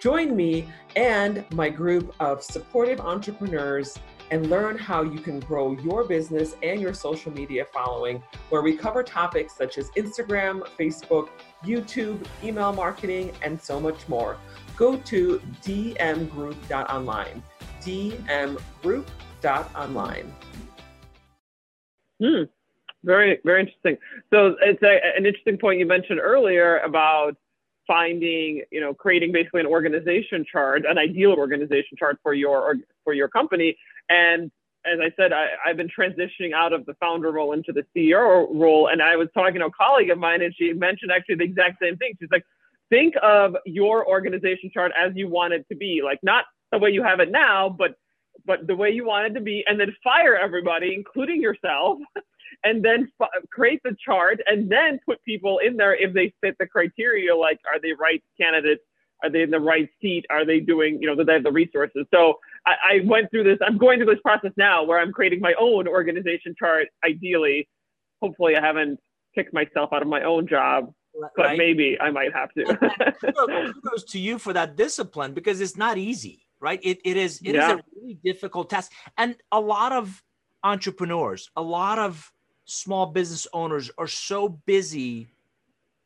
Join 0.00 0.36
me 0.36 0.68
and 0.94 1.44
my 1.52 1.68
group 1.68 2.14
of 2.20 2.42
supportive 2.42 3.00
entrepreneurs 3.00 3.98
and 4.30 4.48
learn 4.48 4.78
how 4.78 5.02
you 5.02 5.18
can 5.18 5.40
grow 5.40 5.72
your 5.72 6.04
business 6.04 6.54
and 6.62 6.80
your 6.80 6.94
social 6.94 7.32
media 7.32 7.66
following, 7.72 8.22
where 8.48 8.62
we 8.62 8.76
cover 8.76 9.02
topics 9.02 9.56
such 9.56 9.76
as 9.78 9.90
Instagram, 9.90 10.60
Facebook, 10.78 11.30
YouTube, 11.64 12.24
email 12.42 12.72
marketing, 12.72 13.32
and 13.42 13.60
so 13.60 13.78
much 13.80 14.08
more. 14.08 14.38
Go 14.76 14.96
to 14.96 15.42
dmgroup.online. 15.62 17.42
dmgroup.online. 17.82 20.34
Hmm. 22.20 22.42
Very, 23.02 23.38
very 23.44 23.60
interesting. 23.60 23.96
So 24.30 24.56
it's 24.60 24.82
a, 24.82 25.00
an 25.16 25.24
interesting 25.24 25.56
point 25.56 25.78
you 25.78 25.86
mentioned 25.86 26.20
earlier 26.20 26.76
about 26.78 27.36
finding, 27.86 28.62
you 28.70 28.80
know, 28.80 28.94
creating 28.94 29.32
basically 29.32 29.60
an 29.60 29.66
organization 29.66 30.44
chart, 30.50 30.84
an 30.86 30.96
ideal 30.96 31.32
organization 31.32 31.96
chart 31.98 32.18
for 32.22 32.34
your 32.34 32.76
for 33.04 33.14
your 33.14 33.28
company. 33.28 33.76
And 34.10 34.50
as 34.84 34.98
I 35.00 35.12
said, 35.16 35.32
I, 35.32 35.48
have 35.64 35.76
been 35.76 35.88
transitioning 35.88 36.52
out 36.54 36.72
of 36.72 36.84
the 36.86 36.94
founder 36.94 37.30
role 37.30 37.52
into 37.52 37.72
the 37.72 37.84
CEO 37.96 38.48
role. 38.52 38.88
And 38.88 39.02
I 39.02 39.16
was 39.16 39.28
talking 39.32 39.60
to 39.60 39.66
a 39.66 39.70
colleague 39.70 40.10
of 40.10 40.18
mine, 40.18 40.42
and 40.42 40.54
she 40.56 40.72
mentioned 40.72 41.12
actually 41.12 41.36
the 41.36 41.44
exact 41.44 41.78
same 41.80 41.96
thing. 41.96 42.14
She's 42.18 42.30
like, 42.30 42.44
think 42.90 43.14
of 43.22 43.56
your 43.64 44.06
organization 44.06 44.70
chart 44.72 44.92
as 45.00 45.12
you 45.14 45.28
want 45.28 45.54
it 45.54 45.64
to 45.70 45.76
be, 45.76 46.02
like 46.04 46.18
not 46.22 46.44
the 46.72 46.78
way 46.78 46.90
you 46.90 47.02
have 47.02 47.20
it 47.20 47.30
now, 47.30 47.68
but 47.68 47.94
but 48.46 48.66
the 48.66 48.74
way 48.74 48.90
you 48.90 49.04
want 49.04 49.26
it 49.26 49.34
to 49.34 49.40
be, 49.40 49.62
and 49.66 49.78
then 49.78 49.94
fire 50.02 50.36
everybody, 50.36 50.94
including 50.94 51.42
yourself, 51.42 51.98
and 52.64 52.82
then 52.82 53.10
f- 53.20 53.28
create 53.52 53.80
the 53.84 53.94
chart, 54.02 54.40
and 54.46 54.70
then 54.70 54.98
put 55.04 55.22
people 55.24 55.58
in 55.58 55.76
there 55.76 55.94
if 55.94 56.14
they 56.14 56.32
fit 56.40 56.56
the 56.58 56.66
criteria. 56.66 57.36
Like, 57.36 57.58
are 57.70 57.80
they 57.80 57.92
right 57.92 58.22
candidates? 58.40 58.82
Are 59.22 59.30
they 59.30 59.42
in 59.42 59.50
the 59.50 59.60
right 59.60 59.88
seat? 60.00 60.24
Are 60.30 60.46
they 60.46 60.60
doing, 60.60 60.98
you 61.02 61.06
know, 61.06 61.14
do 61.14 61.24
they 61.24 61.34
have 61.34 61.42
the 61.42 61.52
resources? 61.52 62.06
So 62.12 62.38
I, 62.66 62.74
I 62.92 63.00
went 63.04 63.30
through 63.30 63.44
this. 63.44 63.58
I'm 63.66 63.78
going 63.78 63.98
through 63.98 64.12
this 64.14 64.22
process 64.22 64.52
now 64.56 64.84
where 64.84 64.98
I'm 64.98 65.12
creating 65.12 65.40
my 65.40 65.54
own 65.58 65.88
organization 65.88 66.54
chart. 66.58 66.88
Ideally, 67.04 67.68
hopefully, 68.20 68.56
I 68.56 68.60
haven't 68.60 68.98
kicked 69.34 69.52
myself 69.52 69.92
out 69.92 70.02
of 70.02 70.08
my 70.08 70.22
own 70.22 70.46
job 70.46 70.92
but 71.36 71.44
right. 71.44 71.58
maybe 71.58 71.98
I 72.00 72.12
might 72.12 72.32
have 72.32 72.52
to. 72.54 72.64
kudos 73.20 74.04
to 74.10 74.18
you 74.18 74.38
for 74.38 74.52
that 74.52 74.76
discipline 74.76 75.34
because 75.34 75.60
it's 75.60 75.76
not 75.76 75.98
easy 75.98 76.46
right? 76.60 76.78
It, 76.82 77.00
it 77.04 77.16
is 77.16 77.40
it 77.42 77.54
yeah. 77.54 77.72
is 77.72 77.78
a 77.78 77.82
really 77.96 78.18
difficult 78.22 78.70
task. 78.70 78.92
And 79.18 79.36
a 79.50 79.60
lot 79.60 79.92
of 79.92 80.22
entrepreneurs, 80.62 81.50
a 81.56 81.62
lot 81.62 81.98
of 81.98 82.32
small 82.66 83.06
business 83.06 83.46
owners 83.52 83.90
are 83.98 84.06
so 84.06 84.48
busy 84.48 85.28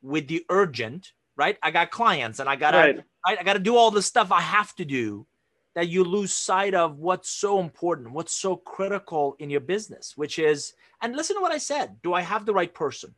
with 0.00 0.28
the 0.28 0.44
urgent, 0.49 1.12
right? 1.37 1.58
I 1.62 1.70
got 1.70 1.90
clients 1.90 2.38
and 2.38 2.49
I 2.49 2.56
gotta 2.56 2.78
right. 2.78 3.00
I, 3.26 3.37
I 3.40 3.42
gotta 3.42 3.58
do 3.58 3.76
all 3.76 3.90
the 3.90 4.02
stuff 4.02 4.32
I 4.32 4.40
have 4.40 4.75
to 4.76 4.84
do 4.84 5.26
that 5.74 5.88
you 5.88 6.04
lose 6.04 6.32
sight 6.32 6.74
of 6.74 6.98
what's 6.98 7.28
so 7.28 7.60
important, 7.60 8.12
what's 8.12 8.34
so 8.34 8.56
critical 8.56 9.36
in 9.38 9.50
your 9.50 9.60
business, 9.60 10.16
which 10.16 10.38
is, 10.38 10.74
and 11.02 11.16
listen 11.16 11.36
to 11.36 11.42
what 11.42 11.52
I 11.52 11.58
said. 11.58 11.96
Do 12.02 12.14
I 12.14 12.20
have 12.20 12.46
the 12.46 12.54
right 12.54 12.72
person 12.72 13.14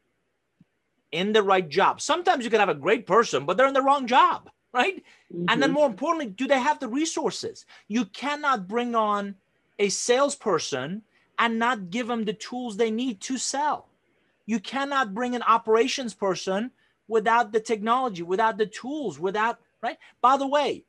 in 1.12 1.32
the 1.32 1.42
right 1.42 1.68
job? 1.68 2.00
Sometimes 2.00 2.44
you 2.44 2.50
can 2.50 2.60
have 2.60 2.68
a 2.68 2.74
great 2.74 3.06
person, 3.06 3.44
but 3.44 3.56
they're 3.56 3.68
in 3.68 3.74
the 3.74 3.82
wrong 3.82 4.06
job 4.06 4.50
right? 4.76 5.02
Mm-hmm. 5.32 5.46
And 5.48 5.62
then 5.62 5.70
mm-hmm. 5.70 5.74
more 5.74 5.86
importantly, 5.86 6.26
do 6.26 6.46
they 6.46 6.60
have 6.60 6.78
the 6.78 6.88
resources? 6.88 7.64
You 7.88 8.04
cannot 8.04 8.68
bring 8.68 8.94
on 8.94 9.34
a 9.78 9.88
salesperson 9.88 11.02
and 11.38 11.58
not 11.58 11.90
give 11.90 12.06
them 12.06 12.24
the 12.24 12.34
tools 12.34 12.76
they 12.76 12.90
need 12.90 13.20
to 13.22 13.38
sell. 13.38 13.88
You 14.44 14.60
cannot 14.60 15.14
bring 15.14 15.34
an 15.34 15.42
operations 15.42 16.14
person 16.14 16.70
without 17.08 17.52
the 17.52 17.60
technology, 17.60 18.22
without 18.22 18.58
the 18.58 18.66
tools, 18.66 19.18
without 19.18 19.58
right? 19.82 19.98
By 20.20 20.36
the 20.36 20.46
way, 20.46 20.84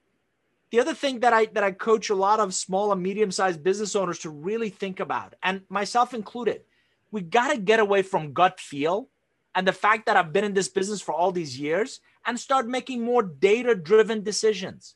the 0.72 0.80
other 0.80 0.94
thing 0.94 1.22
that 1.22 1.34
I 1.34 1.46
that 1.48 1.64
I 1.64 1.72
coach 1.72 2.10
a 2.10 2.16
lot 2.16 2.40
of 2.40 2.54
small 2.54 2.92
and 2.92 3.02
medium-sized 3.02 3.64
business 3.64 3.96
owners 3.96 4.20
to 4.20 4.30
really 4.30 4.70
think 4.70 5.00
about, 5.00 5.36
and 5.42 5.62
myself 5.70 6.14
included, 6.14 6.62
we 7.12 7.22
got 7.22 7.52
to 7.52 7.58
get 7.58 7.80
away 7.80 8.02
from 8.02 8.34
gut 8.34 8.60
feel 8.60 9.10
and 9.56 9.68
the 9.68 9.74
fact 9.74 10.06
that 10.06 10.18
I've 10.18 10.34
been 10.34 10.44
in 10.44 10.54
this 10.54 10.70
business 10.70 11.02
for 11.02 11.14
all 11.14 11.32
these 11.32 11.60
years 11.60 12.00
and 12.26 12.40
start 12.40 12.68
making 12.68 13.04
more 13.04 13.24
data 13.24 13.74
driven 13.74 14.24
decisions. 14.24 14.96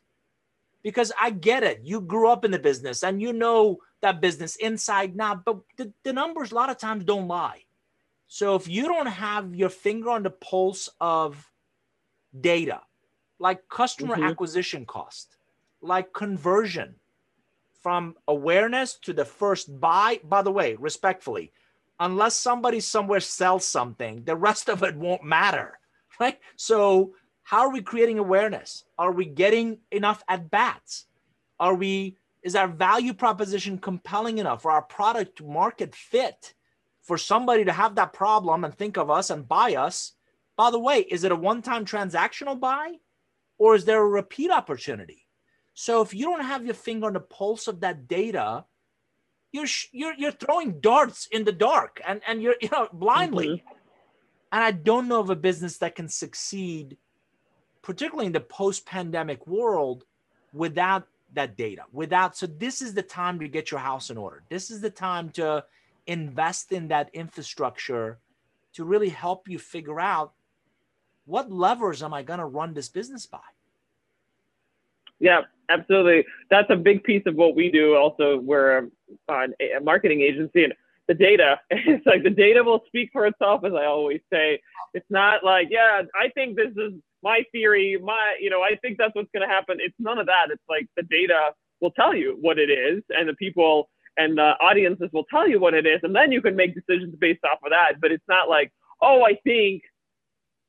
Because 0.84 1.12
I 1.20 1.30
get 1.30 1.64
it. 1.64 1.82
You 1.84 2.02
grew 2.02 2.30
up 2.30 2.44
in 2.44 2.52
the 2.52 2.60
business 2.60 3.04
and 3.04 3.22
you 3.22 3.34
know 3.34 3.80
that 4.02 4.20
business 4.20 4.56
inside 4.56 5.16
now, 5.16 5.36
but 5.36 5.60
the, 5.78 5.94
the 6.04 6.12
numbers 6.12 6.52
a 6.52 6.56
lot 6.56 6.70
of 6.70 6.78
times 6.78 7.06
don't 7.06 7.28
lie. 7.28 7.64
So 8.28 8.56
if 8.56 8.68
you 8.68 8.84
don't 8.88 9.08
have 9.08 9.56
your 9.56 9.70
finger 9.70 10.10
on 10.10 10.24
the 10.24 10.32
pulse 10.32 10.90
of 11.00 11.52
data, 12.40 12.82
like 13.40 13.68
customer 13.70 14.16
mm-hmm. 14.16 14.26
acquisition 14.26 14.86
cost, 14.86 15.38
like 15.82 16.14
conversion 16.14 16.96
from 17.82 18.16
awareness 18.28 18.96
to 19.00 19.14
the 19.14 19.26
first 19.26 19.80
buy, 19.80 20.20
by 20.24 20.42
the 20.42 20.52
way, 20.52 20.76
respectfully, 20.80 21.52
unless 22.00 22.36
somebody 22.36 22.80
somewhere 22.80 23.20
sells 23.20 23.66
something, 23.66 24.24
the 24.24 24.36
rest 24.36 24.70
of 24.70 24.84
it 24.84 24.96
won't 24.96 25.24
matter, 25.24 25.80
right? 26.20 26.40
So 26.56 27.14
how 27.44 27.62
are 27.62 27.72
we 27.72 27.82
creating 27.82 28.20
awareness? 28.20 28.86
Are 28.98 29.12
we 29.12 29.26
getting 29.26 29.80
enough 29.92 30.24
at 30.28 30.50
bats? 30.50 31.06
Are 31.60 31.76
we 31.76 32.18
is 32.44 32.56
our 32.56 32.68
value 32.68 33.14
proposition 33.14 33.78
compelling 33.78 34.40
enough 34.40 34.64
for 34.64 34.72
our 34.72 34.82
product 34.82 35.44
market 35.44 35.94
fit 35.94 36.56
for 37.04 37.16
somebody 37.18 37.64
to 37.66 37.72
have 37.72 37.94
that 37.96 38.14
problem 38.14 38.64
and 38.64 38.74
think 38.74 38.98
of 38.98 39.12
us 39.12 39.30
and 39.30 39.48
buy 39.48 39.76
us? 39.76 40.14
By 40.58 40.72
the 40.72 40.80
way, 40.80 41.02
is 41.02 41.24
it 41.24 41.32
a 41.32 41.36
one-time 41.36 41.86
transactional 41.86 42.60
buy 42.60 42.94
or 43.60 43.76
is 43.76 43.86
there 43.86 44.02
a 44.02 44.08
repeat 44.08 44.50
opportunity? 44.50 45.28
So 45.74 46.02
if 46.02 46.14
you 46.14 46.26
don't 46.26 46.44
have 46.44 46.66
your 46.66 46.74
finger 46.74 47.08
on 47.08 47.14
the 47.14 47.20
pulse 47.20 47.68
of 47.68 47.80
that 47.82 48.08
data, 48.08 48.66
you're 49.52 49.68
you're 49.92 50.14
you're 50.18 50.32
throwing 50.32 50.80
darts 50.80 51.28
in 51.32 51.44
the 51.44 51.52
dark 51.52 52.02
and 52.08 52.22
and 52.28 52.42
you're 52.42 52.56
you 52.62 52.70
know 52.72 52.88
blindly. 52.94 53.48
Mm-hmm. 53.48 53.76
And 54.54 54.64
I 54.64 54.72
don't 54.72 55.08
know 55.08 55.22
of 55.22 55.30
a 55.30 55.36
business 55.36 55.78
that 55.78 55.96
can 55.96 56.10
succeed 56.10 56.98
particularly 57.82 58.28
in 58.28 58.34
the 58.34 58.40
post 58.40 58.86
pandemic 58.86 59.48
world, 59.48 60.06
without 60.54 61.08
that 61.34 61.56
data 61.56 61.84
without 61.94 62.36
so 62.36 62.46
this 62.46 62.82
is 62.82 62.94
the 62.94 63.02
time 63.02 63.40
to 63.40 63.48
get 63.48 63.72
your 63.72 63.80
house 63.80 64.10
in 64.10 64.18
order 64.18 64.44
this 64.50 64.70
is 64.70 64.82
the 64.82 64.90
time 64.90 65.30
to 65.30 65.64
invest 66.08 66.74
in 66.74 66.90
that 66.90 67.10
infrastructure 67.14 68.20
to 68.74 68.84
really 68.84 69.10
help 69.10 69.48
you 69.48 69.58
figure 69.58 70.00
out 70.00 70.34
what 71.26 71.50
levers 71.50 72.04
am 72.04 72.14
i 72.14 72.22
going 72.22 72.40
to 72.40 72.46
run 72.46 72.74
this 72.74 72.90
business 72.90 73.26
by 73.26 73.40
yeah 75.22 75.42
absolutely 75.70 76.26
that's 76.50 76.70
a 76.70 76.76
big 76.76 77.04
piece 77.04 77.24
of 77.26 77.36
what 77.36 77.56
we 77.56 77.72
do 77.72 77.96
also 77.96 78.40
we're 78.40 78.90
uh, 79.30 79.48
a, 79.62 79.78
a 79.78 79.82
marketing 79.82 80.22
agency 80.22 80.66
and 80.66 80.74
the 81.08 81.14
data 81.14 81.60
it's 81.70 82.06
like 82.06 82.24
the 82.24 82.30
data 82.30 82.64
will 82.64 82.82
speak 82.88 83.10
for 83.14 83.26
itself 83.26 83.64
as 83.64 83.74
i 83.74 83.86
always 83.86 84.22
say 84.32 84.60
it's 84.94 85.10
not 85.10 85.44
like 85.44 85.68
yeah 85.72 86.02
i 86.20 86.28
think 86.30 86.58
this 86.58 86.72
is 86.76 86.94
my 87.24 87.44
theory, 87.52 87.98
my, 88.02 88.36
you 88.40 88.50
know, 88.50 88.62
I 88.62 88.76
think 88.82 88.98
that's 88.98 89.14
what's 89.16 89.30
going 89.34 89.48
to 89.48 89.54
happen. 89.54 89.78
It's 89.80 89.96
none 90.00 90.18
of 90.18 90.26
that. 90.28 90.48
It's 90.50 90.64
like 90.70 90.88
the 90.96 91.04
data 91.04 91.52
will 91.80 91.92
tell 91.92 92.16
you 92.16 92.38
what 92.42 92.60
it 92.60 92.70
is, 92.70 93.04
and 93.10 93.28
the 93.28 93.36
people 93.36 93.90
and 94.18 94.38
the 94.38 94.54
audiences 94.60 95.10
will 95.14 95.26
tell 95.26 95.48
you 95.48 95.60
what 95.60 95.74
it 95.74 95.86
is, 95.86 96.00
and 96.04 96.16
then 96.16 96.32
you 96.32 96.42
can 96.42 96.56
make 96.56 96.76
decisions 96.76 97.16
based 97.20 97.44
off 97.46 97.60
of 97.64 97.72
that. 97.72 98.02
But 98.02 98.12
it's 98.12 98.28
not 98.28 98.50
like, 98.50 98.72
oh, 99.02 99.24
I 99.24 99.36
think 99.44 99.84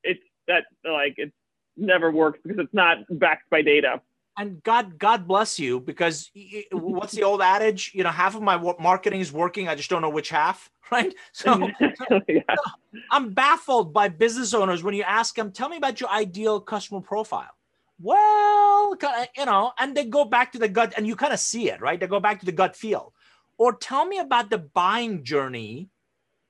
it's 0.03 0.21
that 0.47 0.65
like 0.85 1.15
it 1.17 1.31
never 1.75 2.11
works 2.11 2.39
because 2.43 2.59
it's 2.59 2.73
not 2.73 2.97
backed 3.09 3.49
by 3.49 3.61
data 3.61 4.01
and 4.37 4.63
God, 4.63 4.97
God 4.97 5.27
bless 5.27 5.59
you, 5.59 5.79
because 5.79 6.31
what's 6.71 7.13
the 7.13 7.23
old 7.23 7.41
adage? 7.41 7.91
You 7.93 8.03
know, 8.03 8.09
half 8.09 8.35
of 8.35 8.41
my 8.41 8.57
marketing 8.79 9.21
is 9.21 9.31
working. 9.31 9.67
I 9.67 9.75
just 9.75 9.89
don't 9.89 10.01
know 10.01 10.09
which 10.09 10.29
half, 10.29 10.69
right? 10.91 11.13
So, 11.31 11.69
yeah. 12.27 12.41
I'm 13.11 13.33
baffled 13.33 13.93
by 13.93 14.09
business 14.09 14.53
owners 14.53 14.83
when 14.83 14.95
you 14.95 15.03
ask 15.03 15.35
them, 15.35 15.51
"Tell 15.51 15.69
me 15.69 15.77
about 15.77 15.99
your 15.99 16.09
ideal 16.09 16.59
customer 16.59 17.01
profile." 17.01 17.51
Well, 18.01 18.97
you 19.37 19.45
know, 19.45 19.71
and 19.79 19.95
they 19.95 20.05
go 20.05 20.25
back 20.25 20.51
to 20.53 20.59
the 20.59 20.67
gut, 20.67 20.93
and 20.97 21.07
you 21.07 21.15
kind 21.15 21.33
of 21.33 21.39
see 21.39 21.69
it, 21.69 21.79
right? 21.79 21.99
They 21.99 22.07
go 22.07 22.19
back 22.19 22.39
to 22.39 22.45
the 22.45 22.51
gut 22.51 22.75
feel, 22.75 23.13
or 23.57 23.73
tell 23.73 24.05
me 24.05 24.19
about 24.19 24.49
the 24.49 24.57
buying 24.57 25.23
journey 25.23 25.89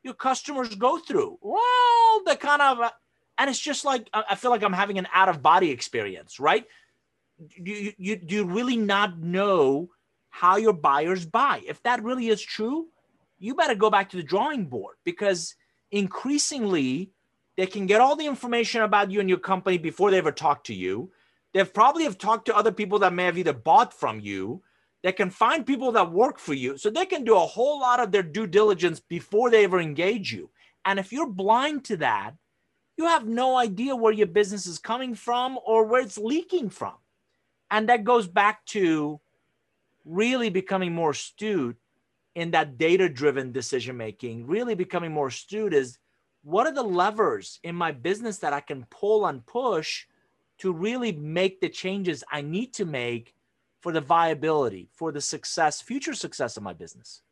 your 0.03 0.13
customers 0.13 0.75
go 0.75 0.99
through. 0.99 1.37
Well, 1.41 2.23
the 2.25 2.35
kind 2.35 2.61
of, 2.61 2.79
uh, 2.79 2.91
and 3.37 3.49
it's 3.49 3.59
just 3.59 3.83
like 3.85 4.09
I 4.13 4.35
feel 4.35 4.51
like 4.51 4.61
I'm 4.61 4.73
having 4.73 4.99
an 4.99 5.07
out 5.13 5.29
of 5.29 5.41
body 5.41 5.71
experience, 5.71 6.39
right? 6.39 6.65
You, 7.37 7.93
you 7.97 8.19
you 8.27 8.45
really 8.45 8.77
not 8.77 9.19
know 9.19 9.89
how 10.29 10.57
your 10.57 10.73
buyers 10.73 11.25
buy? 11.25 11.61
If 11.67 11.81
that 11.83 12.03
really 12.03 12.29
is 12.29 12.41
true, 12.41 12.87
you 13.39 13.55
better 13.55 13.75
go 13.75 13.89
back 13.89 14.09
to 14.09 14.17
the 14.17 14.23
drawing 14.23 14.65
board 14.65 14.95
because 15.03 15.55
increasingly 15.91 17.11
they 17.55 17.67
can 17.67 17.85
get 17.85 18.01
all 18.01 18.15
the 18.15 18.25
information 18.25 18.81
about 18.81 19.11
you 19.11 19.19
and 19.19 19.29
your 19.29 19.39
company 19.39 19.77
before 19.77 20.11
they 20.11 20.17
ever 20.17 20.31
talk 20.31 20.63
to 20.65 20.73
you. 20.73 21.11
They've 21.53 21.71
probably 21.71 22.03
have 22.05 22.17
talked 22.17 22.47
to 22.47 22.55
other 22.55 22.71
people 22.71 22.99
that 22.99 23.13
may 23.13 23.25
have 23.25 23.37
either 23.37 23.53
bought 23.53 23.93
from 23.93 24.19
you. 24.19 24.63
They 25.03 25.11
can 25.11 25.29
find 25.29 25.65
people 25.65 25.91
that 25.91 26.11
work 26.11 26.39
for 26.39 26.53
you. 26.53 26.77
So 26.77 26.89
they 26.89 27.05
can 27.05 27.23
do 27.23 27.35
a 27.35 27.39
whole 27.39 27.79
lot 27.79 27.99
of 27.99 28.11
their 28.11 28.23
due 28.23 28.47
diligence 28.47 28.99
before 28.99 29.51
they 29.51 29.65
ever 29.65 29.79
engage 29.79 30.31
you. 30.31 30.49
And 30.85 30.97
if 30.97 31.11
you're 31.11 31.29
blind 31.29 31.85
to 31.85 31.97
that, 31.97 32.33
you 32.97 33.05
have 33.05 33.27
no 33.27 33.57
idea 33.57 33.95
where 33.95 34.13
your 34.13 34.27
business 34.27 34.65
is 34.65 34.79
coming 34.79 35.13
from 35.13 35.59
or 35.65 35.85
where 35.85 36.01
it's 36.01 36.17
leaking 36.17 36.69
from. 36.69 36.93
And 37.73 37.89
that 37.89 38.03
goes 38.03 38.27
back 38.27 38.63
to 38.67 39.19
really 40.05 40.51
becoming 40.51 40.93
more 40.93 41.09
astute 41.09 41.75
in 42.35 42.51
that 42.51 42.77
data 42.77 43.09
driven 43.09 43.51
decision 43.51 43.97
making, 43.97 44.45
really 44.45 44.75
becoming 44.75 45.11
more 45.11 45.27
astute 45.27 45.73
is 45.73 45.97
what 46.43 46.67
are 46.67 46.73
the 46.73 46.83
levers 46.83 47.59
in 47.63 47.73
my 47.75 47.91
business 47.91 48.37
that 48.39 48.53
I 48.53 48.59
can 48.59 48.85
pull 48.91 49.25
and 49.25 49.43
push 49.43 50.05
to 50.59 50.71
really 50.71 51.13
make 51.13 51.61
the 51.61 51.69
changes 51.69 52.23
I 52.31 52.41
need 52.41 52.75
to 52.75 52.85
make 52.85 53.33
for 53.81 53.91
the 53.91 54.01
viability, 54.01 54.89
for 54.93 55.11
the 55.11 55.21
success, 55.21 55.81
future 55.81 56.13
success 56.13 56.57
of 56.57 56.61
my 56.61 56.73
business? 56.73 57.23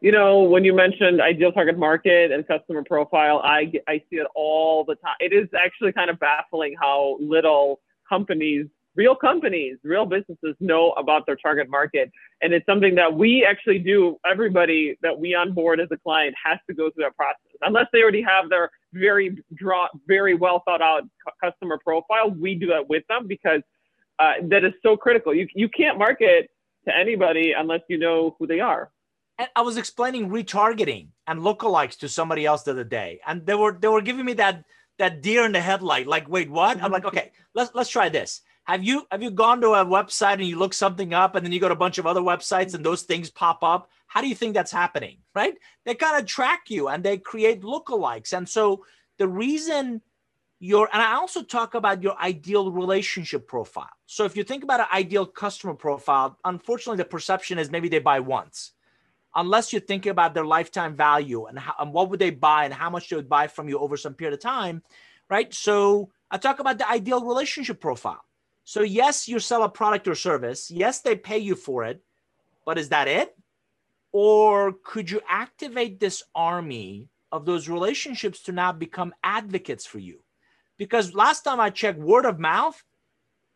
You 0.00 0.10
know, 0.10 0.42
when 0.42 0.64
you 0.64 0.74
mentioned 0.74 1.20
ideal 1.20 1.52
target 1.52 1.78
market 1.78 2.32
and 2.32 2.44
customer 2.48 2.82
profile, 2.82 3.42
I, 3.44 3.72
I 3.86 3.98
see 4.10 4.16
it 4.16 4.26
all 4.34 4.82
the 4.84 4.96
time. 4.96 5.14
It 5.20 5.32
is 5.32 5.48
actually 5.56 5.92
kind 5.92 6.10
of 6.10 6.18
baffling 6.18 6.74
how 6.80 7.16
little 7.20 7.80
companies 8.08 8.66
real 8.98 9.14
companies, 9.14 9.78
real 9.84 10.04
businesses 10.04 10.56
know 10.58 10.90
about 10.92 11.24
their 11.24 11.36
target 11.36 11.70
market. 11.70 12.10
And 12.42 12.52
it's 12.52 12.66
something 12.66 12.96
that 12.96 13.14
we 13.14 13.46
actually 13.48 13.78
do. 13.78 14.18
Everybody 14.30 14.98
that 15.02 15.16
we 15.18 15.34
onboard 15.34 15.80
as 15.80 15.88
a 15.92 15.96
client 15.96 16.34
has 16.44 16.58
to 16.68 16.74
go 16.74 16.90
through 16.90 17.04
that 17.04 17.16
process. 17.16 17.52
Unless 17.62 17.86
they 17.92 18.02
already 18.02 18.22
have 18.22 18.50
their 18.50 18.70
very 18.92 19.38
draw, 19.54 19.86
very 20.06 20.34
well 20.34 20.62
thought 20.64 20.82
out 20.82 21.04
customer 21.42 21.78
profile, 21.82 22.30
we 22.30 22.56
do 22.56 22.66
that 22.66 22.88
with 22.88 23.04
them 23.08 23.28
because 23.28 23.62
uh, 24.18 24.32
that 24.42 24.64
is 24.64 24.72
so 24.82 24.96
critical. 24.96 25.32
You, 25.32 25.46
you 25.54 25.68
can't 25.68 25.96
market 25.96 26.50
to 26.86 26.94
anybody 26.94 27.52
unless 27.56 27.82
you 27.88 27.98
know 27.98 28.34
who 28.38 28.48
they 28.48 28.58
are. 28.58 28.90
And 29.38 29.48
I 29.54 29.60
was 29.60 29.76
explaining 29.76 30.30
retargeting 30.30 31.10
and 31.28 31.40
lookalikes 31.40 31.96
to 32.00 32.08
somebody 32.08 32.44
else 32.44 32.64
the 32.64 32.72
other 32.72 32.82
day, 32.82 33.20
and 33.24 33.46
they 33.46 33.54
were 33.54 33.78
they 33.80 33.86
were 33.86 34.00
giving 34.00 34.24
me 34.24 34.32
that 34.32 34.64
that 34.98 35.22
deer 35.22 35.44
in 35.44 35.52
the 35.52 35.60
headlight. 35.60 36.08
Like, 36.08 36.28
wait, 36.28 36.50
what? 36.50 36.82
I'm 36.82 36.90
like, 36.90 37.04
okay, 37.04 37.30
let's 37.54 37.70
let's 37.72 37.88
try 37.88 38.08
this. 38.08 38.40
Have 38.68 38.84
you 38.84 39.06
have 39.10 39.22
you 39.22 39.30
gone 39.30 39.62
to 39.62 39.68
a 39.68 39.84
website 39.84 40.34
and 40.34 40.44
you 40.44 40.58
look 40.58 40.74
something 40.74 41.14
up 41.14 41.34
and 41.34 41.44
then 41.44 41.52
you 41.52 41.58
go 41.58 41.68
to 41.68 41.74
a 41.74 41.84
bunch 41.84 41.96
of 41.96 42.06
other 42.06 42.20
websites 42.20 42.74
and 42.74 42.84
those 42.84 43.00
things 43.00 43.30
pop 43.30 43.62
up? 43.62 43.88
How 44.08 44.20
do 44.20 44.28
you 44.28 44.34
think 44.34 44.52
that's 44.52 44.70
happening? 44.70 45.16
Right? 45.34 45.54
They 45.86 45.94
kind 45.94 46.20
of 46.20 46.26
track 46.26 46.64
you 46.68 46.88
and 46.88 47.02
they 47.02 47.16
create 47.16 47.62
lookalikes. 47.62 48.36
And 48.36 48.46
so 48.46 48.84
the 49.16 49.26
reason 49.26 50.02
your 50.60 50.86
and 50.92 51.00
I 51.00 51.14
also 51.14 51.42
talk 51.42 51.72
about 51.72 52.02
your 52.02 52.14
ideal 52.20 52.70
relationship 52.70 53.48
profile. 53.48 53.88
So 54.04 54.26
if 54.26 54.36
you 54.36 54.44
think 54.44 54.64
about 54.64 54.80
an 54.80 54.86
ideal 54.92 55.24
customer 55.24 55.72
profile, 55.72 56.36
unfortunately 56.44 56.98
the 56.98 57.06
perception 57.06 57.58
is 57.58 57.70
maybe 57.70 57.88
they 57.88 58.00
buy 58.00 58.20
once. 58.20 58.72
Unless 59.34 59.72
you 59.72 59.80
think 59.80 60.04
about 60.04 60.34
their 60.34 60.44
lifetime 60.44 60.94
value 60.94 61.46
and, 61.46 61.58
how, 61.58 61.74
and 61.78 61.90
what 61.90 62.10
would 62.10 62.20
they 62.20 62.30
buy 62.30 62.66
and 62.66 62.74
how 62.74 62.90
much 62.90 63.08
they 63.08 63.16
would 63.16 63.30
buy 63.30 63.46
from 63.46 63.66
you 63.66 63.78
over 63.78 63.96
some 63.96 64.12
period 64.12 64.34
of 64.34 64.40
time, 64.40 64.82
right? 65.30 65.54
So 65.54 66.10
I 66.30 66.36
talk 66.36 66.58
about 66.58 66.76
the 66.76 66.90
ideal 66.90 67.24
relationship 67.24 67.80
profile. 67.80 68.24
So, 68.68 68.82
yes, 68.82 69.26
you 69.26 69.38
sell 69.38 69.62
a 69.62 69.68
product 69.70 70.06
or 70.08 70.14
service. 70.14 70.70
Yes, 70.70 71.00
they 71.00 71.16
pay 71.16 71.38
you 71.38 71.54
for 71.54 71.84
it. 71.84 72.02
But 72.66 72.76
is 72.76 72.90
that 72.90 73.08
it? 73.08 73.34
Or 74.12 74.74
could 74.84 75.10
you 75.10 75.22
activate 75.26 75.98
this 75.98 76.22
army 76.34 77.08
of 77.32 77.46
those 77.46 77.66
relationships 77.66 78.42
to 78.42 78.52
now 78.52 78.72
become 78.72 79.14
advocates 79.24 79.86
for 79.86 80.00
you? 80.00 80.18
Because 80.76 81.14
last 81.14 81.44
time 81.44 81.60
I 81.60 81.70
checked, 81.70 81.98
word 81.98 82.26
of 82.26 82.38
mouth 82.38 82.84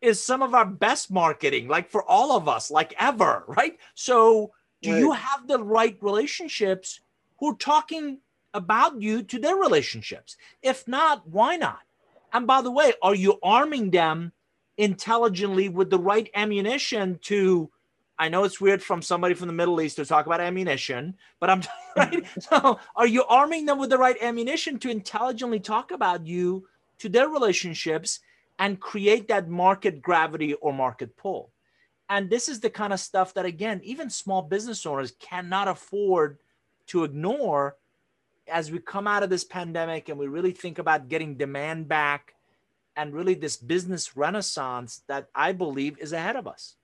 is 0.01 0.19
some 0.19 0.41
of 0.41 0.55
our 0.55 0.65
best 0.65 1.11
marketing, 1.11 1.67
like 1.67 1.91
for 1.91 2.03
all 2.09 2.35
of 2.35 2.49
us, 2.49 2.71
like 2.71 2.95
ever, 2.97 3.43
right? 3.47 3.77
So, 3.93 4.51
do 4.81 4.93
right. 4.93 4.97
you 4.97 5.11
have 5.11 5.47
the 5.47 5.63
right 5.63 5.95
relationships 6.01 7.01
who 7.37 7.51
are 7.51 7.57
talking 7.57 8.17
about 8.55 8.99
you 8.99 9.21
to 9.21 9.37
their 9.37 9.57
relationships? 9.57 10.37
If 10.63 10.87
not, 10.87 11.27
why 11.27 11.55
not? 11.55 11.81
And 12.33 12.47
by 12.47 12.63
the 12.63 12.71
way, 12.71 12.93
are 13.03 13.13
you 13.13 13.37
arming 13.43 13.91
them 13.91 14.31
intelligently 14.77 15.69
with 15.69 15.89
the 15.89 15.99
right 15.99 16.29
ammunition 16.35 17.19
to 17.23 17.69
I 18.17 18.29
know 18.29 18.43
it's 18.43 18.61
weird 18.61 18.83
from 18.83 19.01
somebody 19.01 19.33
from 19.33 19.47
the 19.47 19.53
Middle 19.53 19.81
East 19.81 19.95
to 19.95 20.05
talk 20.05 20.27
about 20.27 20.39
ammunition, 20.39 21.15
but 21.39 21.49
I'm 21.49 21.63
right. 21.97 22.25
So, 22.39 22.79
are 22.95 23.07
you 23.07 23.23
arming 23.25 23.65
them 23.65 23.79
with 23.79 23.89
the 23.89 23.97
right 23.97 24.15
ammunition 24.21 24.77
to 24.79 24.89
intelligently 24.89 25.59
talk 25.59 25.91
about 25.91 26.25
you 26.25 26.67
to 26.99 27.09
their 27.09 27.27
relationships 27.27 28.19
and 28.59 28.79
create 28.79 29.27
that 29.29 29.49
market 29.49 30.01
gravity 30.01 30.53
or 30.53 30.73
market 30.73 31.17
pull? 31.17 31.51
And 32.07 32.29
this 32.29 32.49
is 32.49 32.59
the 32.59 32.69
kind 32.69 32.93
of 32.93 32.99
stuff 32.99 33.33
that, 33.33 33.45
again, 33.45 33.81
even 33.83 34.09
small 34.09 34.43
business 34.43 34.85
owners 34.85 35.13
cannot 35.19 35.67
afford 35.67 36.37
to 36.87 37.03
ignore 37.03 37.77
as 38.47 38.71
we 38.71 38.77
come 38.79 39.07
out 39.07 39.23
of 39.23 39.29
this 39.29 39.43
pandemic 39.43 40.09
and 40.09 40.19
we 40.19 40.27
really 40.27 40.51
think 40.51 40.77
about 40.77 41.07
getting 41.07 41.35
demand 41.35 41.87
back 41.87 42.32
and 42.95 43.13
really 43.13 43.33
this 43.33 43.57
business 43.57 44.15
renaissance 44.15 45.01
that 45.07 45.29
I 45.33 45.51
believe 45.51 45.97
is 45.99 46.13
ahead 46.13 46.35
of 46.35 46.47
us. 46.47 46.75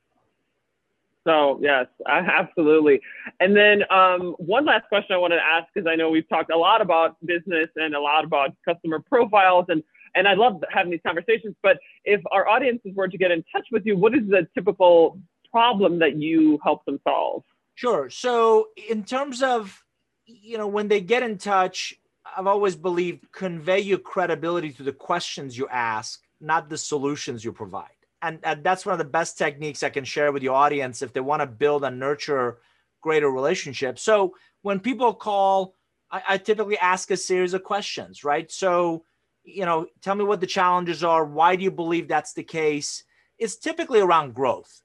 So 1.28 1.60
yes, 1.62 1.88
absolutely. 2.08 3.02
And 3.40 3.56
then 3.56 3.84
um, 3.92 4.36
one 4.38 4.66
last 4.66 4.88
question 4.88 5.16
I 5.16 5.18
wanted 5.18 5.38
to 5.38 5.44
ask 5.44 5.68
because 5.74 5.88
I 5.88 5.96
know 5.96 6.10
we've 6.10 6.28
talked 6.28 6.52
a 6.52 6.58
lot 6.58 6.82
about 6.82 7.18
business 7.26 7.70
and 7.76 7.94
a 7.94 8.02
lot 8.02 8.24
about 8.24 8.56
customer 8.68 9.00
profiles, 9.00 9.66
and 9.70 9.84
and 10.16 10.28
I 10.28 10.34
love 10.34 10.64
having 10.72 10.92
these 10.92 11.02
conversations. 11.06 11.56
But 11.62 11.78
if 12.04 12.22
our 12.32 12.48
audiences 12.48 12.94
were 12.96 13.08
to 13.08 13.18
get 13.18 13.32
in 13.32 13.44
touch 13.52 13.68
with 13.72 13.86
you, 13.86 13.96
what 13.96 14.16
is 14.16 14.28
the 14.28 14.48
typical 14.56 15.20
problem 15.52 16.00
that 16.00 16.16
you 16.16 16.60
help 16.64 16.86
them 16.86 17.00
solve? 17.04 17.44
Sure. 17.76 18.10
So 18.10 18.70
in 18.90 19.04
terms 19.04 19.44
of 19.44 19.84
you 20.26 20.58
know 20.58 20.68
when 20.68 20.88
they 20.88 21.02
get 21.02 21.22
in 21.22 21.38
touch, 21.38 21.94
I've 22.36 22.48
always 22.48 22.76
believed 22.76 23.32
convey 23.32 23.80
your 23.80 23.98
credibility 23.98 24.72
to 24.74 24.84
the 24.84 24.94
questions 24.94 25.58
you 25.58 25.68
ask, 25.70 26.22
not 26.42 26.70
the 26.70 26.78
solutions 26.78 27.44
you 27.44 27.52
provide. 27.52 27.88
And, 28.22 28.40
and 28.44 28.64
that's 28.64 28.86
one 28.86 28.94
of 28.94 29.00
the 29.00 29.06
best 29.06 29.38
techniques 29.38 29.84
I 29.84 29.90
can 29.90 30.04
share 30.04 30.32
with 30.32 30.44
your 30.44 30.56
audience 30.56 31.02
if 31.02 31.14
they 31.14 31.22
want 31.22 31.42
to 31.42 31.48
build 31.48 31.84
and 31.84 32.00
nurture 32.00 32.58
greater 33.02 33.32
relationships. 33.32 34.02
So 34.02 34.36
when 34.62 34.80
people 34.80 35.14
call, 35.14 35.76
I, 36.12 36.22
I 36.30 36.38
typically 36.38 36.78
ask 36.78 37.12
a 37.12 37.18
series 37.18 37.54
of 37.54 37.64
questions, 37.64 38.24
right? 38.24 38.52
So, 38.52 39.06
you 39.44 39.66
know, 39.66 39.88
tell 40.02 40.16
me 40.16 40.26
what 40.26 40.42
the 40.42 40.48
challenges 40.48 41.04
are. 41.04 41.24
Why 41.24 41.56
do 41.56 41.64
you 41.64 41.72
believe 41.72 42.08
that's 42.08 42.34
the 42.34 42.44
case? 42.44 43.04
it's 43.40 43.56
typically 43.56 44.02
around 44.02 44.36
growth. 44.36 44.82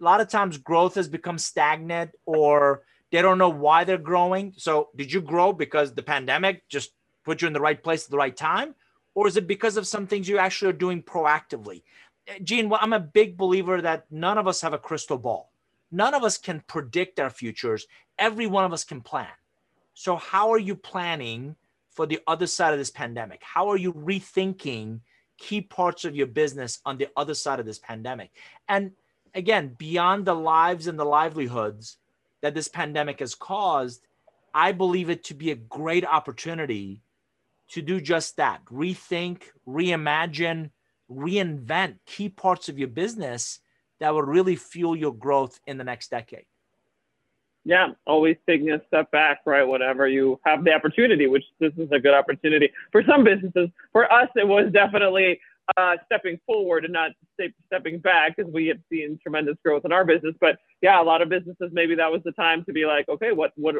A 0.00 0.04
lot 0.04 0.20
of 0.20 0.28
times 0.28 0.58
growth 0.58 0.94
has 0.94 1.08
become 1.08 1.38
stagnant 1.38 2.10
or 2.24 2.82
they 3.10 3.22
don't 3.22 3.38
know 3.38 3.48
why 3.48 3.84
they're 3.84 3.98
growing. 3.98 4.54
So, 4.56 4.90
did 4.96 5.12
you 5.12 5.20
grow 5.20 5.52
because 5.52 5.94
the 5.94 6.02
pandemic 6.02 6.68
just 6.68 6.92
put 7.24 7.42
you 7.42 7.46
in 7.46 7.54
the 7.54 7.60
right 7.60 7.82
place 7.82 8.04
at 8.04 8.10
the 8.10 8.16
right 8.16 8.36
time? 8.36 8.74
Or 9.14 9.26
is 9.26 9.36
it 9.36 9.46
because 9.46 9.76
of 9.76 9.86
some 9.86 10.06
things 10.06 10.28
you 10.28 10.38
actually 10.38 10.70
are 10.70 10.84
doing 10.84 11.02
proactively? 11.02 11.82
Eh, 12.26 12.38
Jean, 12.42 12.68
well, 12.68 12.80
I'm 12.82 12.92
a 12.92 13.00
big 13.00 13.36
believer 13.36 13.80
that 13.80 14.06
none 14.10 14.38
of 14.38 14.46
us 14.46 14.60
have 14.60 14.74
a 14.74 14.78
crystal 14.78 15.18
ball. 15.18 15.50
None 15.90 16.14
of 16.14 16.22
us 16.22 16.36
can 16.36 16.62
predict 16.66 17.18
our 17.18 17.30
futures. 17.30 17.86
Every 18.18 18.46
one 18.46 18.64
of 18.64 18.72
us 18.72 18.84
can 18.84 19.00
plan. 19.00 19.26
So, 19.94 20.16
how 20.16 20.52
are 20.52 20.58
you 20.58 20.76
planning 20.76 21.56
for 21.90 22.06
the 22.06 22.20
other 22.26 22.46
side 22.46 22.72
of 22.72 22.78
this 22.78 22.90
pandemic? 22.90 23.42
How 23.42 23.68
are 23.68 23.76
you 23.76 23.92
rethinking 23.92 25.00
key 25.38 25.60
parts 25.62 26.04
of 26.04 26.14
your 26.14 26.26
business 26.26 26.80
on 26.84 26.98
the 26.98 27.08
other 27.16 27.34
side 27.34 27.58
of 27.58 27.66
this 27.66 27.78
pandemic? 27.78 28.30
And 28.68 28.92
again, 29.34 29.74
beyond 29.78 30.26
the 30.26 30.34
lives 30.34 30.86
and 30.86 30.98
the 30.98 31.04
livelihoods, 31.04 31.96
that 32.40 32.54
this 32.54 32.68
pandemic 32.68 33.20
has 33.20 33.34
caused, 33.34 34.06
I 34.54 34.72
believe 34.72 35.10
it 35.10 35.24
to 35.24 35.34
be 35.34 35.50
a 35.50 35.56
great 35.56 36.04
opportunity 36.04 37.02
to 37.70 37.82
do 37.82 38.00
just 38.00 38.36
that 38.36 38.64
rethink, 38.66 39.42
reimagine, 39.66 40.70
reinvent 41.10 41.96
key 42.06 42.28
parts 42.28 42.68
of 42.68 42.78
your 42.78 42.88
business 42.88 43.60
that 44.00 44.14
will 44.14 44.22
really 44.22 44.56
fuel 44.56 44.96
your 44.96 45.14
growth 45.14 45.60
in 45.66 45.78
the 45.78 45.84
next 45.84 46.10
decade. 46.10 46.46
Yeah, 47.64 47.88
always 48.06 48.36
taking 48.46 48.70
a 48.70 48.80
step 48.86 49.10
back, 49.10 49.40
right? 49.44 49.64
Whenever 49.64 50.08
you 50.08 50.40
have 50.46 50.64
the 50.64 50.72
opportunity, 50.72 51.26
which 51.26 51.44
this 51.58 51.72
is 51.76 51.90
a 51.92 51.98
good 51.98 52.14
opportunity 52.14 52.70
for 52.92 53.02
some 53.04 53.24
businesses. 53.24 53.68
For 53.92 54.10
us, 54.10 54.28
it 54.36 54.46
was 54.46 54.72
definitely 54.72 55.40
uh, 55.76 55.96
stepping 56.06 56.38
forward 56.46 56.84
and 56.84 56.92
not 56.92 57.12
stepping 57.66 57.98
back 57.98 58.36
because 58.36 58.50
we 58.52 58.66
have 58.66 58.78
seen 58.90 59.18
tremendous 59.22 59.56
growth 59.64 59.84
in 59.84 59.92
our 59.92 60.04
business. 60.04 60.34
But 60.40 60.58
yeah, 60.80 61.00
a 61.00 61.04
lot 61.04 61.22
of 61.22 61.28
businesses 61.28 61.70
maybe 61.72 61.94
that 61.96 62.10
was 62.10 62.22
the 62.24 62.32
time 62.32 62.64
to 62.64 62.72
be 62.72 62.86
like, 62.86 63.08
okay, 63.08 63.32
what 63.32 63.52
what 63.56 63.76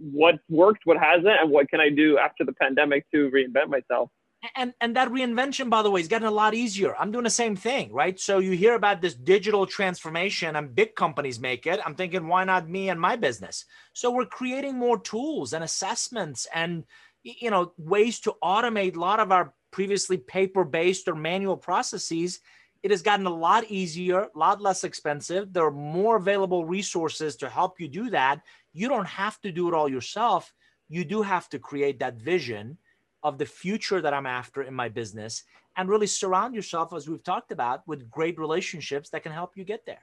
what 0.00 0.36
worked, 0.48 0.80
what 0.84 0.98
hasn't, 0.98 1.26
and 1.26 1.50
what 1.50 1.68
can 1.68 1.80
I 1.80 1.90
do 1.90 2.18
after 2.18 2.44
the 2.44 2.52
pandemic 2.52 3.04
to 3.12 3.30
reinvent 3.30 3.68
myself. 3.68 4.10
And 4.54 4.74
and 4.80 4.94
that 4.96 5.08
reinvention, 5.08 5.70
by 5.70 5.82
the 5.82 5.90
way, 5.90 6.00
is 6.00 6.08
getting 6.08 6.28
a 6.28 6.32
lot 6.32 6.54
easier. 6.54 6.94
I'm 6.96 7.10
doing 7.10 7.24
the 7.24 7.30
same 7.30 7.56
thing, 7.56 7.92
right? 7.92 8.18
So 8.20 8.38
you 8.38 8.52
hear 8.52 8.74
about 8.74 9.00
this 9.00 9.14
digital 9.14 9.66
transformation, 9.66 10.56
and 10.56 10.74
big 10.74 10.94
companies 10.94 11.40
make 11.40 11.66
it. 11.66 11.80
I'm 11.84 11.94
thinking, 11.94 12.28
why 12.28 12.44
not 12.44 12.68
me 12.68 12.88
and 12.88 13.00
my 13.00 13.16
business? 13.16 13.64
So 13.92 14.10
we're 14.10 14.26
creating 14.26 14.78
more 14.78 14.98
tools 14.98 15.52
and 15.52 15.64
assessments 15.64 16.46
and 16.54 16.84
you 17.22 17.50
know 17.50 17.72
ways 17.76 18.20
to 18.20 18.34
automate 18.42 18.96
a 18.96 19.00
lot 19.00 19.20
of 19.20 19.32
our 19.32 19.52
previously 19.70 20.16
paper 20.16 20.64
based 20.64 21.08
or 21.08 21.14
manual 21.14 21.56
processes, 21.56 22.40
it 22.82 22.90
has 22.90 23.02
gotten 23.02 23.26
a 23.26 23.34
lot 23.34 23.64
easier, 23.64 24.20
a 24.22 24.38
lot 24.38 24.60
less 24.60 24.84
expensive. 24.84 25.52
There 25.52 25.64
are 25.64 25.70
more 25.70 26.16
available 26.16 26.64
resources 26.64 27.36
to 27.36 27.48
help 27.48 27.80
you 27.80 27.88
do 27.88 28.10
that. 28.10 28.42
You 28.72 28.88
don't 28.88 29.08
have 29.08 29.40
to 29.40 29.50
do 29.50 29.68
it 29.68 29.74
all 29.74 29.88
yourself. 29.88 30.52
You 30.88 31.04
do 31.04 31.22
have 31.22 31.48
to 31.48 31.58
create 31.58 31.98
that 31.98 32.16
vision 32.16 32.78
of 33.22 33.38
the 33.38 33.46
future 33.46 34.00
that 34.00 34.14
I'm 34.14 34.26
after 34.26 34.62
in 34.62 34.74
my 34.74 34.88
business 34.88 35.42
and 35.76 35.88
really 35.88 36.06
surround 36.06 36.54
yourself, 36.54 36.92
as 36.94 37.08
we've 37.08 37.24
talked 37.24 37.52
about, 37.52 37.86
with 37.86 38.10
great 38.10 38.38
relationships 38.38 39.10
that 39.10 39.22
can 39.22 39.32
help 39.32 39.56
you 39.56 39.64
get 39.64 39.84
there. 39.84 40.02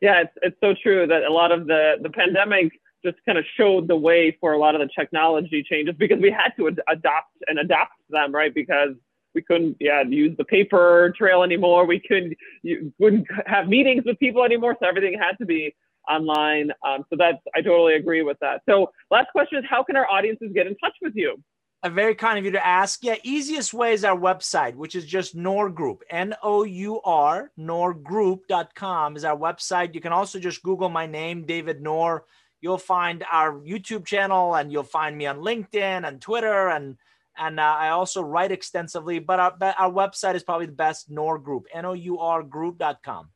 Yeah, 0.00 0.22
it's, 0.22 0.32
it's 0.42 0.56
so 0.60 0.74
true 0.82 1.06
that 1.06 1.22
a 1.22 1.32
lot 1.32 1.52
of 1.52 1.66
the, 1.66 1.94
the 2.02 2.10
pandemic 2.10 2.72
just 3.04 3.18
kind 3.26 3.38
of 3.38 3.44
showed 3.56 3.88
the 3.88 3.96
way 3.96 4.36
for 4.40 4.52
a 4.52 4.58
lot 4.58 4.74
of 4.74 4.80
the 4.80 4.88
technology 4.98 5.64
changes 5.68 5.94
because 5.98 6.20
we 6.20 6.30
had 6.30 6.50
to 6.56 6.68
ad- 6.68 6.80
adopt 6.88 7.32
and 7.46 7.58
adapt 7.58 7.92
them, 8.10 8.32
right? 8.34 8.54
Because 8.54 8.94
we 9.34 9.42
couldn't 9.42 9.76
yeah 9.78 10.02
use 10.02 10.36
the 10.36 10.44
paper 10.44 11.12
trail 11.16 11.42
anymore. 11.42 11.86
We 11.86 12.00
couldn't 12.00 12.34
you 12.62 12.92
wouldn't 12.98 13.26
have 13.46 13.68
meetings 13.68 14.04
with 14.04 14.18
people 14.18 14.42
anymore, 14.42 14.76
so 14.80 14.88
everything 14.88 15.16
had 15.18 15.36
to 15.38 15.46
be 15.46 15.76
online. 16.08 16.70
Um, 16.84 17.04
so 17.10 17.16
that's 17.16 17.38
I 17.54 17.60
totally 17.60 17.94
agree 17.94 18.22
with 18.22 18.38
that. 18.40 18.62
So 18.68 18.90
last 19.10 19.28
question 19.30 19.58
is 19.58 19.64
how 19.68 19.84
can 19.84 19.94
our 19.94 20.10
audiences 20.10 20.50
get 20.54 20.66
in 20.66 20.76
touch 20.78 20.94
with 21.02 21.12
you? 21.14 21.36
A 21.82 21.90
very 21.90 22.14
kind 22.14 22.38
of 22.38 22.44
you 22.44 22.50
to 22.52 22.66
ask. 22.66 23.04
Yeah, 23.04 23.16
easiest 23.22 23.74
way 23.74 23.92
is 23.92 24.02
our 24.02 24.18
website, 24.18 24.74
which 24.74 24.96
is 24.96 25.04
just 25.04 25.36
Nour 25.36 25.68
Group, 25.68 26.02
N 26.10 26.34
O 26.42 26.64
U 26.64 27.00
R, 27.04 27.52
nourgroup.com 27.58 29.16
is 29.16 29.24
our 29.24 29.36
website. 29.36 29.94
You 29.94 30.00
can 30.00 30.12
also 30.12 30.40
just 30.40 30.62
Google 30.62 30.88
my 30.88 31.06
name, 31.06 31.44
David 31.44 31.82
Nour 31.82 32.24
you'll 32.60 32.78
find 32.78 33.24
our 33.30 33.52
YouTube 33.60 34.06
channel 34.06 34.54
and 34.54 34.72
you'll 34.72 34.82
find 34.82 35.16
me 35.16 35.26
on 35.26 35.38
LinkedIn 35.38 36.06
and 36.06 36.20
Twitter 36.20 36.68
and 36.68 36.96
and 37.38 37.60
uh, 37.60 37.76
I 37.78 37.90
also 37.90 38.22
write 38.22 38.50
extensively. 38.50 39.18
But 39.18 39.40
our, 39.40 39.54
our 39.78 39.92
website 39.92 40.36
is 40.36 40.42
probably 40.42 40.66
the 40.66 40.72
best. 40.72 41.10
Nour 41.10 41.38
Group, 41.38 41.66
N 41.72 41.84
O 41.84 41.92
U 41.92 42.18
R 42.18 42.42
Group.com. 42.42 43.28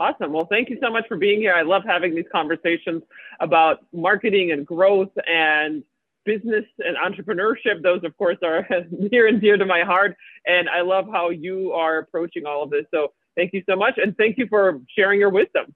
Awesome. 0.00 0.32
Well, 0.32 0.46
thank 0.50 0.70
you 0.70 0.78
so 0.82 0.90
much 0.90 1.06
for 1.06 1.16
being 1.16 1.38
here. 1.38 1.54
I 1.54 1.62
love 1.62 1.82
having 1.86 2.16
these 2.16 2.24
conversations 2.32 3.02
about 3.38 3.86
marketing 3.92 4.50
and 4.50 4.66
growth 4.66 5.10
and 5.28 5.84
business 6.24 6.64
and 6.78 6.96
entrepreneurship. 6.96 7.82
Those, 7.82 8.02
of 8.02 8.16
course, 8.16 8.38
are 8.42 8.66
near 8.90 9.28
and 9.28 9.40
dear 9.40 9.56
to 9.56 9.64
my 9.64 9.82
heart. 9.82 10.16
And 10.46 10.68
I 10.68 10.80
love 10.80 11.06
how 11.10 11.30
you 11.30 11.72
are 11.72 11.98
approaching 11.98 12.44
all 12.44 12.64
of 12.64 12.70
this. 12.70 12.86
So 12.92 13.12
thank 13.36 13.52
you 13.52 13.62
so 13.68 13.76
much. 13.76 13.94
And 13.98 14.16
thank 14.16 14.36
you 14.36 14.48
for 14.48 14.80
sharing 14.96 15.20
your 15.20 15.30
wisdom. 15.30 15.72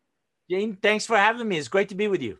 Jane, 0.50 0.76
thanks 0.76 1.06
for 1.06 1.16
having 1.16 1.48
me. 1.48 1.58
It's 1.58 1.68
great 1.68 1.88
to 1.90 1.94
be 1.94 2.08
with 2.08 2.22
you. 2.22 2.38